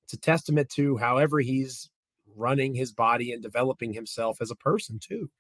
it's 0.05 0.15
a 0.15 0.19
testament 0.19 0.71
to 0.71 0.97
however 0.97 1.39
he's 1.41 1.91
running 2.35 2.75
his 2.75 2.93
body 2.93 3.33
and 3.33 3.43
developing 3.43 3.93
himself 3.93 4.39
as 4.41 4.51
a 4.51 4.57
person 4.57 4.99
too. 4.99 5.31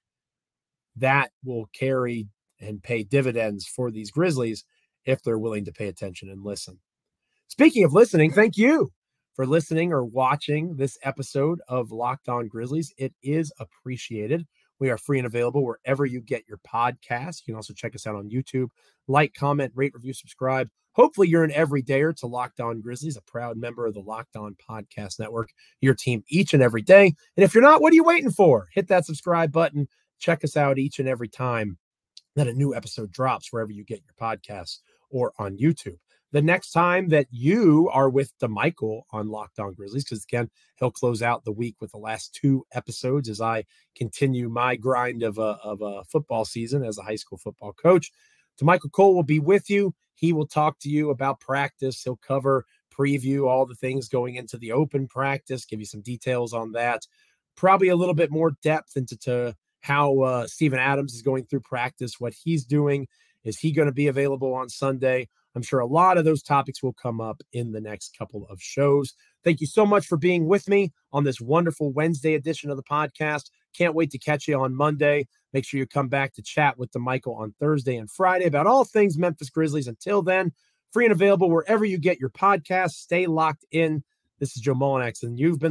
That 0.96 1.30
will 1.42 1.70
carry 1.72 2.28
and 2.60 2.82
pay 2.82 3.02
dividends 3.02 3.66
for 3.66 3.90
these 3.90 4.10
Grizzlies 4.10 4.64
if 5.04 5.22
they're 5.22 5.38
willing 5.38 5.64
to 5.64 5.72
pay 5.72 5.88
attention 5.88 6.28
and 6.28 6.44
listen. 6.44 6.78
Speaking 7.48 7.84
of 7.84 7.92
listening, 7.92 8.30
thank 8.32 8.56
you 8.56 8.92
for 9.34 9.46
listening 9.46 9.92
or 9.92 10.04
watching 10.04 10.76
this 10.76 10.98
episode 11.02 11.60
of 11.68 11.92
Locked 11.92 12.28
On 12.28 12.48
Grizzlies. 12.48 12.92
It 12.98 13.14
is 13.22 13.52
appreciated. 13.58 14.46
We 14.80 14.90
are 14.90 14.98
free 14.98 15.18
and 15.18 15.26
available 15.26 15.64
wherever 15.64 16.04
you 16.04 16.20
get 16.20 16.44
your 16.48 16.58
podcast. 16.58 17.40
You 17.40 17.52
can 17.52 17.54
also 17.54 17.72
check 17.72 17.94
us 17.94 18.06
out 18.06 18.16
on 18.16 18.30
YouTube. 18.30 18.68
Like, 19.06 19.34
comment, 19.34 19.72
rate, 19.74 19.94
review, 19.94 20.12
subscribe. 20.12 20.68
Hopefully, 20.92 21.28
you're 21.28 21.44
an 21.44 21.52
everydayer 21.52 22.14
to 22.16 22.26
Locked 22.26 22.60
On 22.60 22.80
Grizzlies, 22.80 23.16
a 23.16 23.22
proud 23.22 23.56
member 23.56 23.86
of 23.86 23.94
the 23.94 24.00
Locked 24.00 24.36
On 24.36 24.56
Podcast 24.68 25.18
Network, 25.18 25.50
your 25.80 25.94
team 25.94 26.24
each 26.28 26.52
and 26.52 26.62
every 26.62 26.82
day. 26.82 27.14
And 27.36 27.44
if 27.44 27.54
you're 27.54 27.62
not, 27.62 27.80
what 27.80 27.92
are 27.92 27.96
you 27.96 28.04
waiting 28.04 28.30
for? 28.30 28.68
Hit 28.74 28.88
that 28.88 29.06
subscribe 29.06 29.52
button. 29.52 29.88
Check 30.18 30.42
us 30.42 30.56
out 30.56 30.78
each 30.78 30.98
and 30.98 31.08
every 31.08 31.28
time 31.28 31.78
that 32.38 32.48
a 32.48 32.54
new 32.54 32.74
episode 32.74 33.10
drops, 33.10 33.52
wherever 33.52 33.72
you 33.72 33.84
get 33.84 34.02
your 34.04 34.14
podcasts 34.20 34.78
or 35.10 35.32
on 35.38 35.56
YouTube. 35.56 35.98
The 36.30 36.42
next 36.42 36.72
time 36.72 37.08
that 37.08 37.26
you 37.30 37.88
are 37.90 38.10
with 38.10 38.38
Damichael 38.38 39.02
on 39.12 39.28
Locked 39.28 39.58
On 39.58 39.72
Grizzlies, 39.72 40.04
because 40.04 40.24
again, 40.24 40.50
he'll 40.78 40.90
close 40.90 41.22
out 41.22 41.44
the 41.44 41.52
week 41.52 41.76
with 41.80 41.92
the 41.92 41.98
last 41.98 42.34
two 42.34 42.66
episodes 42.72 43.30
as 43.30 43.40
I 43.40 43.64
continue 43.96 44.50
my 44.50 44.76
grind 44.76 45.22
of 45.22 45.38
a, 45.38 45.58
of 45.64 45.80
a 45.80 46.04
football 46.04 46.44
season 46.44 46.84
as 46.84 46.98
a 46.98 47.02
high 47.02 47.16
school 47.16 47.38
football 47.38 47.72
coach. 47.72 48.10
Damichael 48.60 48.92
Cole 48.92 49.14
will 49.14 49.22
be 49.22 49.38
with 49.38 49.70
you 49.70 49.94
he 50.18 50.32
will 50.32 50.46
talk 50.46 50.80
to 50.80 50.88
you 50.88 51.10
about 51.10 51.38
practice. 51.38 52.02
He'll 52.02 52.16
cover, 52.16 52.66
preview 52.92 53.46
all 53.46 53.66
the 53.66 53.76
things 53.76 54.08
going 54.08 54.34
into 54.34 54.58
the 54.58 54.72
open 54.72 55.06
practice, 55.06 55.64
give 55.64 55.78
you 55.78 55.86
some 55.86 56.00
details 56.00 56.52
on 56.52 56.72
that. 56.72 57.06
Probably 57.56 57.88
a 57.88 57.96
little 57.96 58.14
bit 58.14 58.32
more 58.32 58.56
depth 58.60 58.96
into 58.96 59.16
to 59.18 59.54
how 59.80 60.20
uh, 60.20 60.46
Steven 60.46 60.78
Adams 60.78 61.14
is 61.14 61.22
going 61.22 61.46
through 61.46 61.60
practice, 61.60 62.14
what 62.18 62.34
he's 62.44 62.64
doing. 62.64 63.06
Is 63.44 63.58
he 63.58 63.72
going 63.72 63.86
to 63.86 63.92
be 63.92 64.08
available 64.08 64.52
on 64.54 64.68
Sunday? 64.68 65.28
I'm 65.54 65.62
sure 65.62 65.80
a 65.80 65.86
lot 65.86 66.18
of 66.18 66.24
those 66.24 66.42
topics 66.42 66.82
will 66.82 66.92
come 66.92 67.20
up 67.20 67.42
in 67.52 67.72
the 67.72 67.80
next 67.80 68.16
couple 68.16 68.46
of 68.48 68.60
shows. 68.60 69.14
Thank 69.42 69.60
you 69.60 69.66
so 69.66 69.86
much 69.86 70.06
for 70.06 70.16
being 70.16 70.46
with 70.46 70.68
me 70.68 70.92
on 71.12 71.24
this 71.24 71.40
wonderful 71.40 71.90
Wednesday 71.92 72.34
edition 72.34 72.70
of 72.70 72.76
the 72.76 72.82
podcast. 72.82 73.50
Can't 73.76 73.94
wait 73.94 74.10
to 74.10 74.18
catch 74.18 74.46
you 74.46 74.60
on 74.60 74.74
Monday. 74.74 75.26
Make 75.52 75.64
sure 75.64 75.78
you 75.78 75.86
come 75.86 76.08
back 76.08 76.34
to 76.34 76.42
chat 76.42 76.78
with 76.78 76.92
Damichael 76.92 77.38
on 77.38 77.54
Thursday 77.58 77.96
and 77.96 78.10
Friday 78.10 78.44
about 78.44 78.66
all 78.66 78.84
things 78.84 79.18
Memphis 79.18 79.50
Grizzlies. 79.50 79.88
Until 79.88 80.22
then, 80.22 80.52
free 80.92 81.06
and 81.06 81.12
available 81.12 81.50
wherever 81.50 81.84
you 81.84 81.98
get 81.98 82.20
your 82.20 82.30
podcasts. 82.30 82.92
Stay 82.92 83.26
locked 83.26 83.64
in. 83.70 84.04
This 84.38 84.54
is 84.56 84.62
Joe 84.62 84.74
Mullinax, 84.74 85.24
and 85.24 85.36
you've 85.36 85.58
been 85.58 85.66